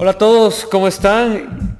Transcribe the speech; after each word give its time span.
Hola 0.00 0.12
a 0.12 0.18
todos, 0.18 0.64
¿cómo 0.64 0.86
están? 0.86 1.76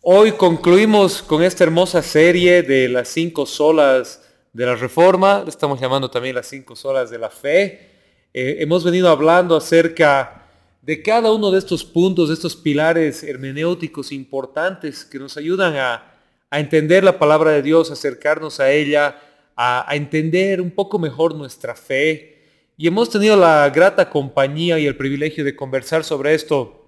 Hoy 0.00 0.32
concluimos 0.32 1.22
con 1.22 1.42
esta 1.42 1.62
hermosa 1.62 2.02
serie 2.02 2.62
de 2.62 2.88
las 2.88 3.08
cinco 3.08 3.44
solas 3.44 4.26
de 4.54 4.64
la 4.64 4.76
Reforma, 4.76 5.44
estamos 5.46 5.78
llamando 5.78 6.10
también 6.10 6.36
las 6.36 6.46
cinco 6.46 6.74
solas 6.74 7.10
de 7.10 7.18
la 7.18 7.28
fe. 7.28 7.90
Eh, 8.32 8.56
hemos 8.60 8.82
venido 8.82 9.10
hablando 9.10 9.54
acerca 9.54 10.46
de 10.80 11.02
cada 11.02 11.30
uno 11.32 11.50
de 11.50 11.58
estos 11.58 11.84
puntos, 11.84 12.28
de 12.28 12.34
estos 12.34 12.56
pilares 12.56 13.22
hermenéuticos 13.22 14.10
importantes 14.10 15.04
que 15.04 15.18
nos 15.18 15.36
ayudan 15.36 15.76
a, 15.76 16.14
entender 16.50 17.04
la 17.04 17.18
palabra 17.18 17.50
de 17.50 17.60
Dios, 17.60 17.90
acercarnos 17.90 18.58
a 18.58 18.70
ella, 18.72 19.20
a 19.54 19.86
entender 19.90 20.62
un 20.62 20.70
poco 20.70 20.98
mejor 20.98 21.34
nuestra 21.34 21.74
fe. 21.74 22.38
Y 22.78 22.86
hemos 22.86 23.10
tenido 23.10 23.36
la 23.36 23.68
grata 23.68 24.08
compañía 24.08 24.78
y 24.78 24.86
el 24.86 24.96
privilegio 24.96 25.44
de 25.44 25.54
conversar 25.54 26.04
sobre 26.04 26.32
esto 26.32 26.79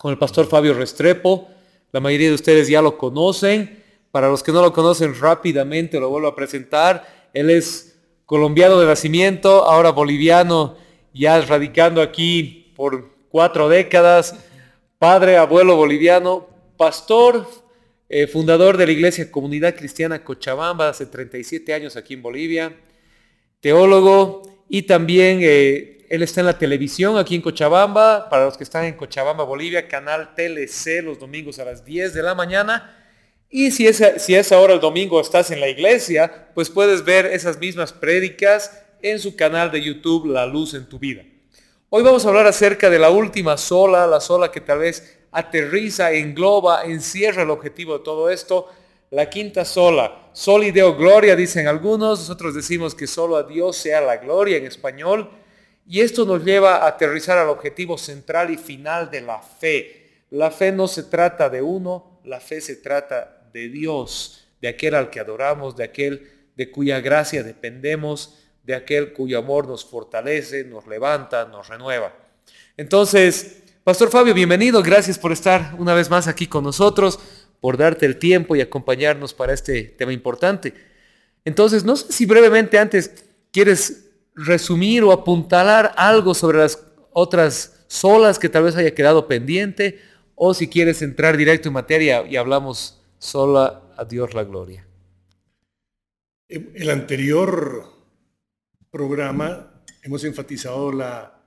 con 0.00 0.12
el 0.12 0.16
pastor 0.16 0.46
Fabio 0.46 0.72
Restrepo. 0.72 1.46
La 1.92 2.00
mayoría 2.00 2.28
de 2.28 2.34
ustedes 2.34 2.68
ya 2.68 2.80
lo 2.80 2.96
conocen. 2.96 3.82
Para 4.10 4.30
los 4.30 4.42
que 4.42 4.50
no 4.50 4.62
lo 4.62 4.72
conocen 4.72 5.14
rápidamente 5.20 6.00
lo 6.00 6.08
vuelvo 6.08 6.28
a 6.28 6.34
presentar. 6.34 7.28
Él 7.34 7.50
es 7.50 7.98
colombiano 8.24 8.80
de 8.80 8.86
nacimiento, 8.86 9.66
ahora 9.66 9.90
boliviano, 9.90 10.78
ya 11.12 11.38
radicando 11.42 12.00
aquí 12.00 12.72
por 12.76 13.10
cuatro 13.28 13.68
décadas. 13.68 14.36
Padre, 14.98 15.36
abuelo 15.36 15.76
boliviano, 15.76 16.46
pastor, 16.78 17.46
eh, 18.08 18.26
fundador 18.26 18.78
de 18.78 18.86
la 18.86 18.92
Iglesia 18.92 19.30
Comunidad 19.30 19.76
Cristiana 19.76 20.24
Cochabamba 20.24 20.88
hace 20.88 21.04
37 21.04 21.74
años 21.74 21.96
aquí 21.96 22.14
en 22.14 22.22
Bolivia, 22.22 22.74
teólogo 23.60 24.64
y 24.66 24.82
también 24.82 25.40
eh, 25.42 25.99
él 26.10 26.24
está 26.24 26.40
en 26.40 26.46
la 26.46 26.58
televisión 26.58 27.16
aquí 27.16 27.36
en 27.36 27.40
Cochabamba, 27.40 28.28
para 28.28 28.44
los 28.46 28.56
que 28.56 28.64
están 28.64 28.84
en 28.84 28.94
Cochabamba, 28.94 29.44
Bolivia, 29.44 29.86
canal 29.86 30.34
TLC 30.34 31.04
los 31.04 31.20
domingos 31.20 31.60
a 31.60 31.64
las 31.64 31.84
10 31.84 32.12
de 32.12 32.22
la 32.24 32.34
mañana. 32.34 32.96
Y 33.48 33.70
si 33.70 33.86
es, 33.86 34.02
si 34.16 34.34
es 34.34 34.50
ahora 34.50 34.74
el 34.74 34.80
domingo 34.80 35.20
estás 35.20 35.52
en 35.52 35.60
la 35.60 35.68
iglesia, 35.68 36.48
pues 36.52 36.68
puedes 36.68 37.04
ver 37.04 37.26
esas 37.26 37.60
mismas 37.60 37.92
prédicas 37.92 38.82
en 39.02 39.20
su 39.20 39.36
canal 39.36 39.70
de 39.70 39.82
YouTube 39.82 40.26
La 40.26 40.46
Luz 40.46 40.74
en 40.74 40.88
tu 40.88 40.98
Vida. 40.98 41.22
Hoy 41.90 42.02
vamos 42.02 42.26
a 42.26 42.28
hablar 42.30 42.48
acerca 42.48 42.90
de 42.90 42.98
la 42.98 43.10
última 43.10 43.56
sola, 43.56 44.04
la 44.08 44.18
sola 44.18 44.50
que 44.50 44.60
tal 44.60 44.80
vez 44.80 45.20
aterriza, 45.30 46.10
engloba, 46.10 46.86
encierra 46.86 47.44
el 47.44 47.50
objetivo 47.50 47.98
de 47.98 48.04
todo 48.04 48.30
esto, 48.30 48.66
la 49.10 49.30
quinta 49.30 49.64
sola. 49.64 50.30
Sol 50.32 50.64
y 50.64 50.72
Deo 50.72 50.96
Gloria, 50.96 51.36
dicen 51.36 51.68
algunos, 51.68 52.18
nosotros 52.18 52.56
decimos 52.56 52.96
que 52.96 53.06
solo 53.06 53.36
a 53.36 53.44
Dios 53.44 53.76
sea 53.76 54.00
la 54.00 54.16
gloria 54.16 54.56
en 54.56 54.66
español. 54.66 55.30
Y 55.90 56.02
esto 56.02 56.24
nos 56.24 56.44
lleva 56.44 56.76
a 56.76 56.86
aterrizar 56.86 57.36
al 57.36 57.48
objetivo 57.48 57.98
central 57.98 58.50
y 58.50 58.56
final 58.56 59.10
de 59.10 59.22
la 59.22 59.42
fe. 59.42 60.22
La 60.30 60.52
fe 60.52 60.70
no 60.70 60.86
se 60.86 61.02
trata 61.02 61.50
de 61.50 61.62
uno, 61.62 62.20
la 62.22 62.38
fe 62.38 62.60
se 62.60 62.76
trata 62.76 63.48
de 63.52 63.68
Dios, 63.68 64.46
de 64.60 64.68
aquel 64.68 64.94
al 64.94 65.10
que 65.10 65.18
adoramos, 65.18 65.76
de 65.76 65.82
aquel 65.82 66.30
de 66.54 66.70
cuya 66.70 67.00
gracia 67.00 67.42
dependemos, 67.42 68.38
de 68.62 68.76
aquel 68.76 69.12
cuyo 69.12 69.36
amor 69.36 69.66
nos 69.66 69.84
fortalece, 69.84 70.62
nos 70.62 70.86
levanta, 70.86 71.46
nos 71.46 71.66
renueva. 71.66 72.14
Entonces, 72.76 73.64
Pastor 73.82 74.10
Fabio, 74.10 74.32
bienvenido, 74.32 74.84
gracias 74.84 75.18
por 75.18 75.32
estar 75.32 75.74
una 75.76 75.94
vez 75.94 76.08
más 76.08 76.28
aquí 76.28 76.46
con 76.46 76.62
nosotros, 76.62 77.18
por 77.60 77.76
darte 77.76 78.06
el 78.06 78.16
tiempo 78.16 78.54
y 78.54 78.60
acompañarnos 78.60 79.34
para 79.34 79.54
este 79.54 79.82
tema 79.82 80.12
importante. 80.12 80.72
Entonces, 81.44 81.82
no 81.82 81.96
sé 81.96 82.12
si 82.12 82.26
brevemente 82.26 82.78
antes 82.78 83.24
quieres 83.50 84.09
resumir 84.34 85.02
o 85.04 85.12
apuntalar 85.12 85.92
algo 85.96 86.34
sobre 86.34 86.58
las 86.58 86.82
otras 87.12 87.84
solas 87.88 88.38
que 88.38 88.48
tal 88.48 88.64
vez 88.64 88.76
haya 88.76 88.94
quedado 88.94 89.26
pendiente 89.26 90.00
o 90.34 90.54
si 90.54 90.68
quieres 90.68 91.02
entrar 91.02 91.36
directo 91.36 91.68
en 91.68 91.74
materia 91.74 92.26
y 92.26 92.36
hablamos 92.36 93.00
sola 93.18 93.82
a 93.96 94.04
Dios 94.04 94.32
la 94.34 94.44
gloria. 94.44 94.86
El 96.48 96.90
anterior 96.90 97.92
programa 98.90 99.82
hemos 100.02 100.24
enfatizado 100.24 100.90
la, 100.92 101.42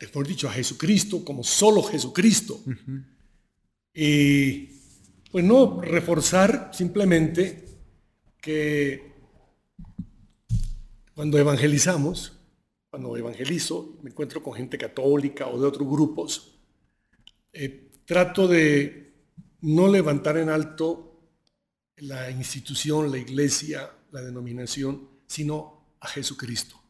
mejor 0.00 0.26
dicho, 0.26 0.48
a 0.48 0.52
Jesucristo 0.52 1.24
como 1.24 1.44
solo 1.44 1.82
Jesucristo. 1.82 2.60
Y 3.92 4.70
pues 5.30 5.44
no 5.44 5.80
reforzar 5.80 6.70
simplemente 6.72 7.64
que 8.40 9.13
cuando 11.14 11.38
evangelizamos, 11.38 12.32
cuando 12.90 13.16
evangelizo, 13.16 13.98
me 14.02 14.10
encuentro 14.10 14.42
con 14.42 14.54
gente 14.54 14.76
católica 14.76 15.46
o 15.46 15.60
de 15.60 15.66
otros 15.66 15.88
grupos, 15.88 16.58
eh, 17.52 17.90
trato 18.04 18.48
de 18.48 19.14
no 19.60 19.88
levantar 19.88 20.36
en 20.36 20.48
alto 20.48 21.14
la 21.98 22.30
institución, 22.30 23.10
la 23.10 23.18
iglesia, 23.18 23.90
la 24.10 24.20
denominación, 24.20 25.08
sino 25.26 25.96
a 26.00 26.08
Jesucristo. 26.08 26.80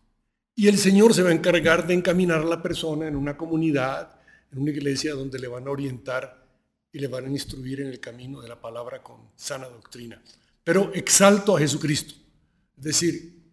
Y 0.57 0.69
el 0.69 0.79
Señor 0.79 1.15
se 1.15 1.23
va 1.23 1.31
a 1.31 1.35
encargar 1.35 1.87
de 1.87 1.95
encaminar 1.95 2.41
a 2.41 2.45
la 2.45 2.63
persona 2.63 3.07
en 3.07 3.17
una 3.17 3.37
comunidad, 3.37 4.21
en 4.53 4.59
una 4.59 4.71
iglesia 4.71 5.15
donde 5.15 5.39
le 5.39 5.49
van 5.49 5.67
a 5.67 5.71
orientar 5.71 6.47
y 6.93 6.99
le 6.99 7.09
van 7.09 7.27
a 7.27 7.31
instruir 7.31 7.81
en 7.81 7.89
el 7.89 8.01
camino 8.01 8.41
de 8.41 8.49
la 8.49 8.61
palabra 8.61 9.03
con 9.03 9.31
sana 9.35 9.67
doctrina. 9.69 10.23
Pero 10.63 10.93
exalto 10.95 11.57
a 11.57 11.59
Jesucristo. 11.61 12.15
Es 12.77 12.85
decir, 12.85 13.44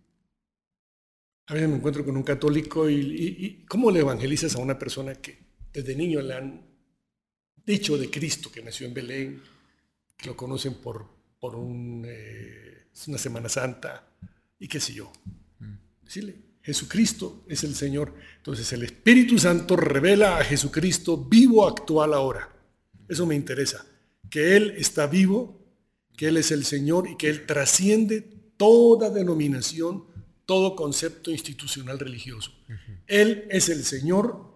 a 1.52 1.54
veces 1.54 1.68
me 1.68 1.76
encuentro 1.76 2.06
con 2.06 2.16
un 2.16 2.24
católico 2.24 2.90
y, 2.90 3.66
¿cómo 3.68 3.92
le 3.92 4.00
evangelizas 4.00 4.56
a 4.56 4.60
una 4.60 4.80
persona 4.80 5.16
que 5.16 5.38
desde 5.74 5.98
niño 5.98 6.22
le 6.22 6.34
han 6.34 6.62
dicho 7.66 7.98
de 7.98 8.10
Cristo, 8.10 8.50
que 8.50 8.64
nació 8.64 8.88
en 8.88 8.94
Belén, 8.94 9.42
que 10.16 10.28
lo 10.28 10.38
conocen 10.38 10.76
por, 10.76 11.06
por 11.42 11.56
eh, 12.06 12.86
una 13.06 13.18
Semana 13.18 13.50
Santa 13.50 14.08
y 14.60 14.70
qué 14.70 14.80
sé 14.80 14.94
yo? 14.94 15.12
Decirle, 16.02 16.36
Jesucristo 16.62 17.44
es 17.50 17.66
el 17.66 17.76
Señor. 17.76 18.14
Entonces 18.38 18.72
el 18.72 18.84
Espíritu 18.84 19.38
Santo 19.38 19.76
revela 19.76 20.38
a 20.38 20.46
Jesucristo 20.46 21.18
vivo, 21.18 21.68
actual 21.68 22.14
ahora. 22.14 22.48
Eso 23.10 23.26
me 23.26 23.36
interesa. 23.36 23.86
Que 24.30 24.56
Él 24.56 24.76
está 24.78 25.06
vivo, 25.06 25.60
que 26.16 26.30
Él 26.30 26.38
es 26.38 26.52
el 26.52 26.64
Señor 26.64 27.10
y 27.10 27.18
que 27.18 27.28
Él 27.28 27.46
trasciende 27.46 28.22
toda 28.56 29.10
denominación, 29.10 30.06
todo 30.52 30.76
concepto 30.76 31.32
institucional 31.32 31.98
religioso. 31.98 32.52
Él 33.08 33.48
es 33.50 33.70
el 33.70 33.86
Señor, 33.86 34.52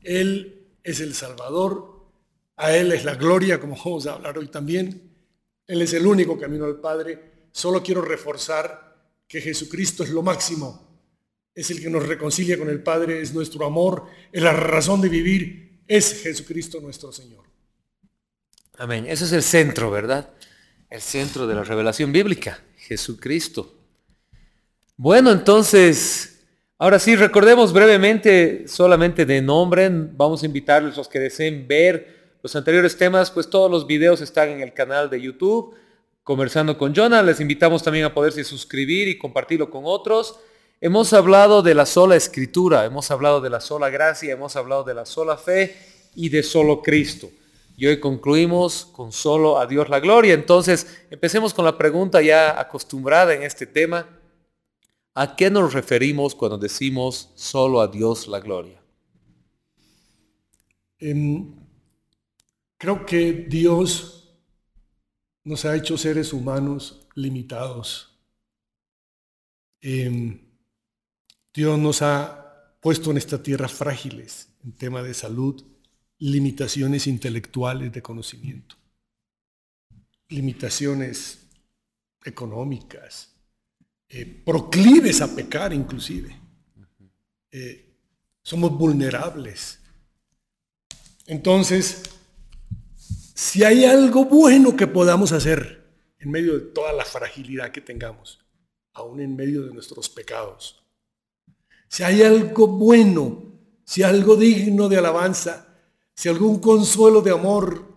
Él 0.00 0.66
es 0.82 0.98
el 0.98 1.14
Salvador, 1.14 2.08
a 2.56 2.76
Él 2.76 2.90
es 2.90 3.04
la 3.04 3.14
gloria, 3.14 3.60
como 3.60 3.76
vamos 3.76 4.04
a 4.08 4.14
hablar 4.14 4.36
hoy 4.36 4.48
también. 4.48 5.12
Él 5.68 5.80
es 5.80 5.92
el 5.92 6.08
único 6.08 6.36
camino 6.36 6.64
al 6.64 6.80
Padre. 6.80 7.46
Solo 7.52 7.84
quiero 7.84 8.02
reforzar 8.02 8.96
que 9.28 9.40
Jesucristo 9.40 10.02
es 10.02 10.10
lo 10.10 10.24
máximo. 10.24 11.00
Es 11.54 11.70
el 11.70 11.80
que 11.80 11.88
nos 11.88 12.04
reconcilia 12.04 12.58
con 12.58 12.68
el 12.68 12.82
Padre, 12.82 13.22
es 13.22 13.32
nuestro 13.32 13.64
amor, 13.64 14.08
es 14.32 14.42
la 14.42 14.52
razón 14.52 15.00
de 15.00 15.08
vivir, 15.08 15.84
es 15.86 16.20
Jesucristo 16.20 16.80
nuestro 16.80 17.12
Señor. 17.12 17.44
Amén. 18.76 19.06
Ese 19.06 19.26
es 19.26 19.30
el 19.30 19.44
centro, 19.44 19.88
¿verdad? 19.88 20.34
El 20.90 21.00
centro 21.00 21.46
de 21.46 21.54
la 21.54 21.62
revelación 21.62 22.10
bíblica, 22.10 22.60
Jesucristo. 22.76 23.81
Bueno, 24.96 25.32
entonces, 25.32 26.44
ahora 26.78 26.98
sí, 26.98 27.16
recordemos 27.16 27.72
brevemente, 27.72 28.68
solamente 28.68 29.24
de 29.24 29.40
nombre, 29.40 29.88
vamos 29.90 30.42
a 30.42 30.46
invitarles 30.46 30.96
los 30.96 31.08
que 31.08 31.18
deseen 31.18 31.66
ver 31.66 32.36
los 32.42 32.54
anteriores 32.56 32.96
temas, 32.96 33.30
pues 33.30 33.48
todos 33.48 33.70
los 33.70 33.86
videos 33.86 34.20
están 34.20 34.50
en 34.50 34.60
el 34.60 34.74
canal 34.74 35.08
de 35.08 35.20
YouTube, 35.20 35.74
conversando 36.22 36.76
con 36.76 36.94
Jonah, 36.94 37.22
les 37.22 37.40
invitamos 37.40 37.82
también 37.82 38.04
a 38.04 38.12
poderse 38.12 38.44
suscribir 38.44 39.08
y 39.08 39.16
compartirlo 39.16 39.70
con 39.70 39.82
otros. 39.86 40.38
Hemos 40.80 41.12
hablado 41.12 41.62
de 41.62 41.74
la 41.74 41.86
sola 41.86 42.16
escritura, 42.16 42.84
hemos 42.84 43.10
hablado 43.10 43.40
de 43.40 43.50
la 43.50 43.60
sola 43.60 43.88
gracia, 43.88 44.32
hemos 44.32 44.56
hablado 44.56 44.84
de 44.84 44.94
la 44.94 45.06
sola 45.06 45.36
fe 45.36 45.76
y 46.14 46.28
de 46.28 46.42
solo 46.42 46.82
Cristo. 46.82 47.30
Y 47.76 47.86
hoy 47.86 47.98
concluimos 47.98 48.84
con 48.92 49.10
solo 49.10 49.58
a 49.58 49.66
Dios 49.66 49.88
la 49.88 50.00
gloria. 50.00 50.34
Entonces, 50.34 51.04
empecemos 51.10 51.54
con 51.54 51.64
la 51.64 51.78
pregunta 51.78 52.20
ya 52.20 52.60
acostumbrada 52.60 53.32
en 53.34 53.42
este 53.42 53.66
tema. 53.66 54.06
¿A 55.14 55.36
qué 55.36 55.50
nos 55.50 55.74
referimos 55.74 56.34
cuando 56.34 56.56
decimos 56.56 57.30
solo 57.34 57.80
a 57.80 57.88
Dios 57.88 58.28
la 58.28 58.40
gloria? 58.40 58.82
Em, 60.98 61.54
creo 62.78 63.04
que 63.04 63.32
Dios 63.32 64.38
nos 65.44 65.64
ha 65.64 65.76
hecho 65.76 65.98
seres 65.98 66.32
humanos 66.32 67.06
limitados. 67.14 68.18
Em, 69.82 70.40
Dios 71.52 71.78
nos 71.78 72.00
ha 72.00 72.78
puesto 72.80 73.10
en 73.10 73.18
esta 73.18 73.42
tierra 73.42 73.68
frágiles 73.68 74.48
en 74.64 74.72
tema 74.72 75.02
de 75.02 75.12
salud, 75.12 75.62
limitaciones 76.18 77.06
intelectuales 77.06 77.92
de 77.92 78.00
conocimiento, 78.00 78.76
limitaciones 80.28 81.48
económicas, 82.24 83.31
eh, 84.14 84.26
proclives 84.26 85.22
a 85.22 85.34
pecar 85.34 85.72
inclusive. 85.72 86.38
Eh, 87.50 87.96
somos 88.42 88.76
vulnerables. 88.76 89.80
Entonces, 91.26 92.02
si 93.34 93.64
hay 93.64 93.86
algo 93.86 94.26
bueno 94.26 94.76
que 94.76 94.86
podamos 94.86 95.32
hacer 95.32 95.82
en 96.18 96.30
medio 96.30 96.52
de 96.58 96.60
toda 96.60 96.92
la 96.92 97.06
fragilidad 97.06 97.72
que 97.72 97.80
tengamos, 97.80 98.38
aún 98.92 99.20
en 99.20 99.34
medio 99.34 99.62
de 99.62 99.72
nuestros 99.72 100.10
pecados, 100.10 100.84
si 101.88 102.02
hay 102.02 102.22
algo 102.22 102.66
bueno, 102.66 103.42
si 103.84 104.02
algo 104.02 104.36
digno 104.36 104.90
de 104.90 104.98
alabanza, 104.98 105.74
si 106.14 106.28
algún 106.28 106.60
consuelo 106.60 107.22
de 107.22 107.30
amor, 107.30 107.96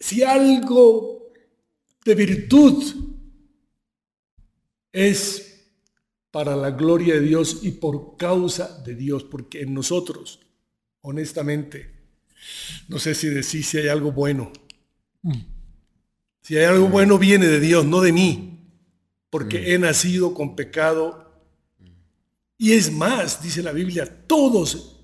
si 0.00 0.22
algo 0.22 1.32
de 2.02 2.14
virtud, 2.14 3.13
es 4.94 5.66
para 6.30 6.56
la 6.56 6.70
gloria 6.70 7.14
de 7.14 7.20
Dios 7.20 7.60
y 7.62 7.72
por 7.72 8.16
causa 8.16 8.80
de 8.82 8.94
Dios, 8.94 9.24
porque 9.24 9.62
en 9.62 9.74
nosotros, 9.74 10.40
honestamente, 11.02 11.92
no 12.88 12.98
sé 12.98 13.14
si 13.14 13.28
decir 13.28 13.64
si 13.64 13.78
hay 13.78 13.88
algo 13.88 14.12
bueno. 14.12 14.52
Si 16.42 16.56
hay 16.56 16.64
algo 16.64 16.88
bueno 16.88 17.18
viene 17.18 17.46
de 17.46 17.60
Dios, 17.60 17.84
no 17.84 18.00
de 18.00 18.12
mí, 18.12 18.70
porque 19.30 19.74
he 19.74 19.78
nacido 19.78 20.32
con 20.32 20.54
pecado. 20.54 21.42
Y 22.56 22.72
es 22.72 22.92
más, 22.92 23.42
dice 23.42 23.62
la 23.62 23.72
Biblia, 23.72 24.26
todos 24.26 25.00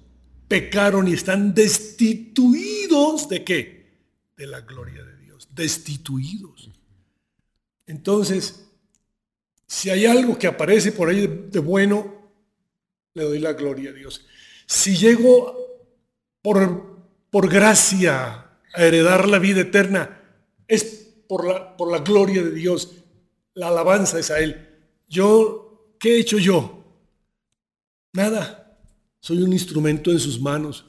pecaron 0.47 1.09
y 1.09 1.15
están 1.15 1.53
destituidos 1.53 3.29
de 3.29 3.45
qué? 3.45 3.99
De 4.37 4.47
la 4.47 4.61
gloria 4.61 5.03
de 5.03 5.17
Dios, 5.17 5.49
destituidos. 5.53 6.71
Entonces, 7.87 8.70
si 9.71 9.89
hay 9.89 10.05
algo 10.05 10.37
que 10.37 10.49
aparece 10.49 10.91
por 10.91 11.09
ahí 11.09 11.49
de, 11.49 11.61
bueno, 11.61 12.33
le 13.15 13.23
doy 13.23 13.39
la 13.39 13.53
gloria 13.53 13.91
a 13.91 13.93
Dios. 13.93 14.27
Si 14.67 14.97
llego 14.97 15.55
por, 16.43 16.99
por 17.31 17.49
gracia 17.49 18.51
a 18.75 18.85
heredar 18.85 19.29
la 19.29 19.39
vida 19.39 19.61
eterna, 19.61 20.23
es 20.67 21.13
por 21.29 21.47
la, 21.47 21.77
por 21.77 21.89
la 21.89 22.01
gloria 22.01 22.43
de 22.43 22.51
Dios. 22.51 22.97
La 23.55 23.69
alabanza 23.69 24.19
es 24.19 24.33
a 24.33 24.41
Él. 24.41 24.69
Yo, 25.09 25.95
¿qué 26.01 26.17
he 26.17 26.19
hecho 26.19 26.39
yo? 26.39 26.85
Nada. 28.13 28.77
Soy 29.21 29.41
un 29.41 29.53
instrumento 29.53 30.11
en 30.11 30.19
sus 30.19 30.41
manos. 30.41 30.85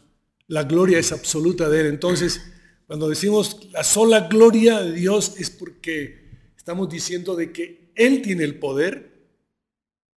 La 0.48 0.63
gloria 0.63 0.98
es 0.98 1.12
absoluta 1.12 1.69
de 1.69 1.81
Él. 1.81 1.86
Entonces, 1.86 2.42
cuando 2.88 3.07
decimos 3.07 3.60
la 3.74 3.84
sola 3.84 4.22
gloria 4.22 4.80
de 4.81 4.94
Dios 4.94 5.36
es 5.38 5.51
porque 5.51 6.31
estamos 6.57 6.89
diciendo 6.89 7.36
de 7.36 7.51
que 7.51 7.81
él 7.96 8.22
tiene 8.22 8.44
el 8.44 8.60
poder, 8.60 9.12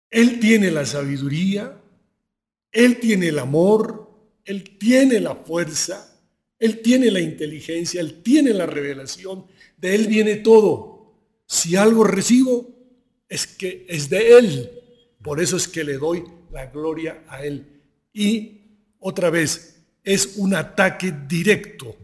Él 0.10 0.40
tiene 0.40 0.72
la 0.72 0.86
sabiduría, 0.86 1.82
Él 2.72 3.00
tiene 3.00 3.30
el 3.30 3.40
amor, 3.40 4.10
Él 4.46 4.78
tiene 4.78 5.20
la 5.20 5.36
fuerza, 5.36 6.20
Él 6.60 6.82
tiene 6.82 7.10
la 7.12 7.22
inteligencia, 7.22 8.02
Él 8.02 8.22
tiene 8.22 8.54
la 8.54 8.66
revelación, 8.66 9.46
de 9.78 9.96
Él 9.96 10.08
viene 10.08 10.36
todo. 10.36 11.14
Si 11.46 11.76
algo 11.76 12.04
recibo, 12.04 12.70
es 13.30 13.48
que 13.48 13.86
es 13.88 14.10
de 14.10 14.38
Él. 14.38 14.72
Por 15.22 15.42
eso 15.42 15.56
es 15.56 15.68
que 15.68 15.84
le 15.84 15.98
doy 15.98 16.24
la 16.52 16.66
gloria 16.66 17.24
a 17.28 17.46
Él. 17.46 17.66
Y 18.14 18.62
otra 19.00 19.30
vez, 19.30 19.82
es 20.04 20.36
un 20.38 20.56
ataque 20.56 21.14
directo 21.28 21.96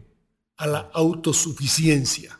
a 0.56 0.66
la 0.66 0.78
autosuficiencia 0.92 2.38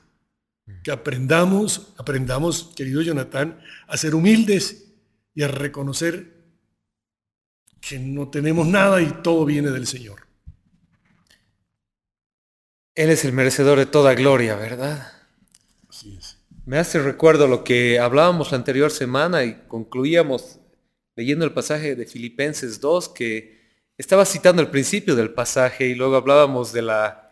que 0.83 0.91
aprendamos, 0.91 1.93
aprendamos, 1.97 2.73
querido 2.77 3.03
Jonathan, 3.03 3.61
a 3.87 3.97
ser 3.97 4.15
humildes 4.15 4.93
y 5.35 5.43
a 5.43 5.49
reconocer 5.49 6.39
que 7.81 7.99
no 7.99 8.29
tenemos 8.29 8.67
nada 8.67 9.01
y 9.01 9.07
todo 9.23 9.45
viene 9.45 9.71
del 9.71 9.87
Señor. 9.87 10.27
Él 12.95 13.11
es 13.11 13.25
el 13.25 13.33
merecedor 13.33 13.79
de 13.79 13.87
toda 13.87 14.15
gloria, 14.15 14.57
¿verdad? 14.57 15.13
Así 15.89 16.17
es. 16.19 16.39
Me 16.67 16.79
hace 16.79 17.01
recuerdo 17.01 17.47
lo 17.47 17.65
que 17.65 17.99
hablábamos 17.99 18.51
la 18.51 18.59
anterior 18.59 18.91
semana 18.91 19.45
y 19.45 19.55
concluíamos 19.69 20.59
leyendo 21.17 21.45
el 21.45 21.53
pasaje 21.53 21.97
de 21.97 22.07
Filipenses 22.07 22.81
2, 22.81 23.09
que 23.09 23.59
estaba 23.97 24.25
citando 24.25 24.63
el 24.63 24.69
principio 24.69 25.17
del 25.17 25.33
pasaje 25.33 25.87
y 25.87 25.95
luego 25.95 26.17
hablábamos 26.17 26.73
de 26.73 26.83
la 26.83 27.28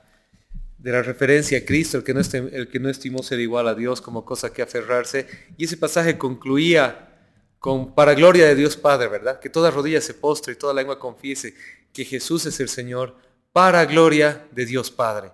de 0.79 0.93
la 0.93 1.03
referencia 1.03 1.59
a 1.59 1.65
Cristo, 1.65 1.99
el 1.99 2.05
que, 2.05 2.15
no 2.15 2.21
el 2.21 2.69
que 2.69 2.79
no 2.79 2.89
estimó 2.89 3.23
ser 3.23 3.41
igual 3.41 3.69
a 3.69 3.75
Dios 3.75 4.01
como 4.01 4.25
cosa 4.25 4.53
que 4.53 4.63
aferrarse. 4.63 5.27
Y 5.57 5.65
ese 5.65 5.77
pasaje 5.77 6.19
concluía 6.19 7.15
con, 7.59 7.95
para 7.95 8.15
gloria 8.15 8.47
de 8.47 8.55
Dios 8.55 8.77
Padre, 8.77 9.09
¿verdad? 9.09 9.41
Que 9.41 9.51
toda 9.51 9.71
rodilla 9.71 10.01
se 10.01 10.15
postre 10.15 10.53
y 10.53 10.57
toda 10.57 10.75
lengua 10.75 10.99
confiese 10.99 11.55
que 11.93 12.05
Jesús 12.05 12.47
es 12.47 12.61
el 12.61 12.69
Señor, 12.69 13.17
para 13.53 13.87
gloria 13.87 14.47
de 14.53 14.67
Dios 14.67 14.91
Padre. 14.91 15.33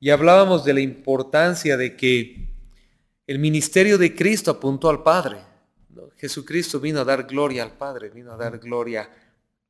Y 0.00 0.10
hablábamos 0.10 0.64
de 0.64 0.74
la 0.74 0.80
importancia 0.80 1.76
de 1.76 1.96
que 1.96 2.48
el 3.26 3.38
ministerio 3.38 3.96
de 3.96 4.14
Cristo 4.14 4.50
apuntó 4.50 4.88
al 4.88 5.02
Padre. 5.02 5.38
Jesucristo 6.16 6.80
vino 6.80 7.00
a 7.00 7.04
dar 7.04 7.26
gloria 7.26 7.62
al 7.62 7.76
Padre, 7.76 8.10
vino 8.10 8.32
a 8.32 8.36
dar 8.36 8.58
gloria 8.58 9.08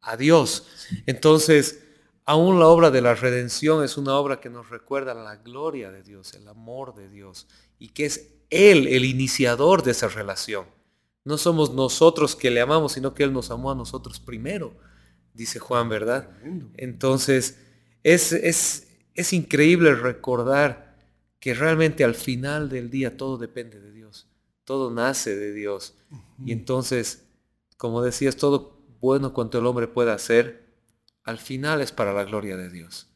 a 0.00 0.16
Dios. 0.16 0.66
Entonces, 1.06 1.80
Aún 2.30 2.60
la 2.60 2.68
obra 2.68 2.92
de 2.92 3.00
la 3.00 3.16
redención 3.16 3.82
es 3.82 3.96
una 3.96 4.14
obra 4.14 4.38
que 4.38 4.50
nos 4.50 4.70
recuerda 4.70 5.14
la 5.14 5.34
gloria 5.34 5.90
de 5.90 6.04
Dios, 6.04 6.32
el 6.34 6.46
amor 6.46 6.94
de 6.94 7.08
Dios, 7.08 7.48
y 7.76 7.88
que 7.88 8.04
es 8.04 8.34
Él 8.50 8.86
el 8.86 9.04
iniciador 9.04 9.82
de 9.82 9.90
esa 9.90 10.06
relación. 10.06 10.66
No 11.24 11.38
somos 11.38 11.74
nosotros 11.74 12.36
que 12.36 12.52
le 12.52 12.60
amamos, 12.60 12.92
sino 12.92 13.14
que 13.14 13.24
Él 13.24 13.32
nos 13.32 13.50
amó 13.50 13.72
a 13.72 13.74
nosotros 13.74 14.20
primero, 14.20 14.76
dice 15.34 15.58
Juan, 15.58 15.88
¿verdad? 15.88 16.30
Entonces, 16.76 17.58
es, 18.04 18.32
es, 18.32 19.32
increíble 19.32 19.96
recordar 19.96 20.96
que 21.40 21.52
realmente 21.52 22.04
al 22.04 22.14
final 22.14 22.68
del 22.68 22.90
día 22.90 23.16
todo 23.16 23.38
depende 23.38 23.80
de 23.80 23.90
Dios, 23.90 24.28
todo 24.62 24.92
nace 24.92 25.34
de 25.34 25.52
Dios. 25.52 25.96
Y 26.46 26.52
entonces, 26.52 27.24
como 27.76 28.02
decías, 28.02 28.36
todo 28.36 28.78
bueno 29.00 29.34
cuanto 29.34 29.58
el 29.58 29.66
hombre 29.66 29.88
pueda 29.88 30.14
hacer, 30.14 30.69
al 31.24 31.38
final 31.38 31.80
es 31.80 31.92
para 31.92 32.12
la 32.12 32.24
gloria 32.24 32.56
de 32.56 32.70
Dios. 32.70 33.08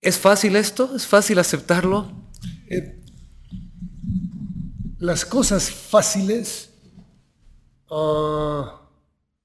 ¿Es 0.00 0.18
fácil 0.18 0.56
esto? 0.56 0.94
¿Es 0.96 1.06
fácil 1.06 1.38
aceptarlo? 1.38 2.10
Eh, 2.68 3.00
las 4.98 5.24
cosas 5.24 5.70
fáciles 5.70 6.70
ah, 7.90 8.88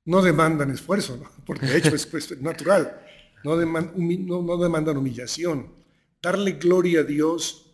no 0.05 0.21
demandan 0.21 0.71
esfuerzo, 0.71 1.21
porque 1.45 1.65
de 1.65 1.77
hecho 1.77 1.95
es 1.95 2.05
pues, 2.05 2.41
natural, 2.41 3.01
no, 3.43 3.55
no 3.55 4.57
demandan 4.57 4.97
humillación. 4.97 5.73
Darle 6.21 6.53
gloria 6.53 7.01
a 7.01 7.03
Dios 7.03 7.65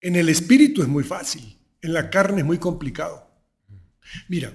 en 0.00 0.16
el 0.16 0.28
espíritu 0.28 0.82
es 0.82 0.88
muy 0.88 1.04
fácil, 1.04 1.58
en 1.80 1.92
la 1.92 2.10
carne 2.10 2.40
es 2.40 2.46
muy 2.46 2.58
complicado. 2.58 3.26
Mira, 4.28 4.52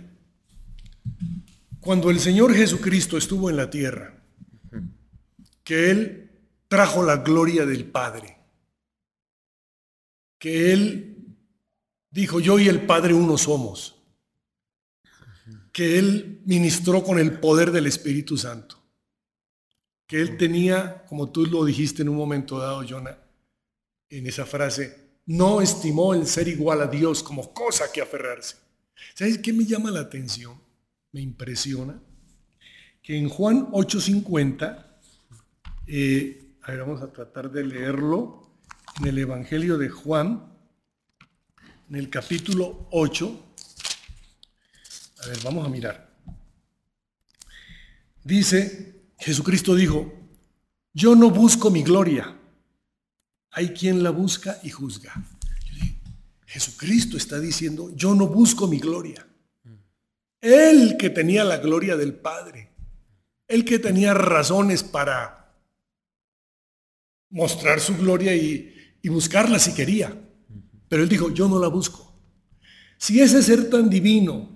cuando 1.81 2.11
el 2.11 2.19
Señor 2.19 2.53
Jesucristo 2.53 3.17
estuvo 3.17 3.49
en 3.49 3.57
la 3.57 3.69
tierra, 3.69 4.21
que 5.63 5.89
Él 5.89 6.29
trajo 6.67 7.03
la 7.03 7.17
gloria 7.17 7.65
del 7.65 7.85
Padre, 7.85 8.37
que 10.37 10.71
Él 10.71 11.17
dijo, 12.11 12.39
yo 12.39 12.59
y 12.59 12.67
el 12.67 12.85
Padre 12.85 13.15
uno 13.15 13.37
somos, 13.37 13.95
que 15.71 15.97
Él 15.97 16.41
ministró 16.45 17.03
con 17.03 17.17
el 17.17 17.39
poder 17.39 17.71
del 17.71 17.87
Espíritu 17.87 18.37
Santo, 18.37 18.77
que 20.05 20.21
Él 20.21 20.37
tenía, 20.37 21.03
como 21.07 21.31
tú 21.31 21.47
lo 21.47 21.65
dijiste 21.65 22.03
en 22.03 22.09
un 22.09 22.17
momento 22.17 22.59
dado, 22.59 22.85
Jonah, 22.87 23.17
en 24.09 24.27
esa 24.27 24.45
frase, 24.45 25.13
no 25.25 25.61
estimó 25.61 26.13
el 26.13 26.27
ser 26.27 26.47
igual 26.47 26.81
a 26.81 26.87
Dios 26.87 27.23
como 27.23 27.53
cosa 27.53 27.91
que 27.91 28.01
aferrarse. 28.01 28.57
¿Sabes 29.15 29.39
qué 29.39 29.51
me 29.51 29.65
llama 29.65 29.89
la 29.89 30.01
atención? 30.01 30.59
Me 31.11 31.21
impresiona, 31.21 32.01
que 33.01 33.17
en 33.17 33.29
Juan 33.29 33.67
8:50, 33.71 34.99
eh, 35.87 36.55
a 36.61 36.71
ver, 36.71 36.79
vamos 36.81 37.01
a 37.01 37.11
tratar 37.11 37.51
de 37.51 37.63
leerlo, 37.65 38.41
en 38.99 39.07
el 39.07 39.17
Evangelio 39.17 39.77
de 39.77 39.89
Juan, 39.89 40.53
en 41.89 41.95
el 41.95 42.09
capítulo 42.09 42.87
8, 42.91 43.45
a 45.23 45.27
ver, 45.27 45.39
vamos 45.43 45.65
a 45.65 45.69
mirar. 45.69 46.11
Dice, 48.23 49.11
Jesucristo 49.17 49.75
dijo, 49.75 50.13
yo 50.93 51.15
no 51.15 51.31
busco 51.31 51.71
mi 51.71 51.83
gloria, 51.83 52.37
hay 53.51 53.69
quien 53.69 54.03
la 54.03 54.11
busca 54.11 54.59
y 54.63 54.69
juzga. 54.69 55.13
Jesucristo 56.45 57.17
está 57.17 57.39
diciendo, 57.39 57.91
yo 57.95 58.13
no 58.13 58.27
busco 58.27 58.67
mi 58.67 58.79
gloria. 58.79 59.25
Él 60.41 60.97
que 60.97 61.09
tenía 61.09 61.43
la 61.43 61.57
gloria 61.57 61.95
del 61.95 62.15
Padre. 62.15 62.71
Él 63.47 63.63
que 63.63 63.79
tenía 63.79 64.13
razones 64.13 64.83
para 64.83 65.55
mostrar 67.29 67.79
su 67.79 67.95
gloria 67.97 68.35
y, 68.35 68.67
buscarla 69.05 69.59
si 69.59 69.73
quería. 69.73 70.15
Pero 70.89 71.03
él 71.03 71.09
dijo, 71.09 71.31
yo 71.31 71.47
no 71.47 71.59
la 71.59 71.67
busco. 71.67 72.13
Si 72.97 73.19
ese 73.19 73.41
ser 73.41 73.69
tan 73.69 73.89
divino 73.89 74.49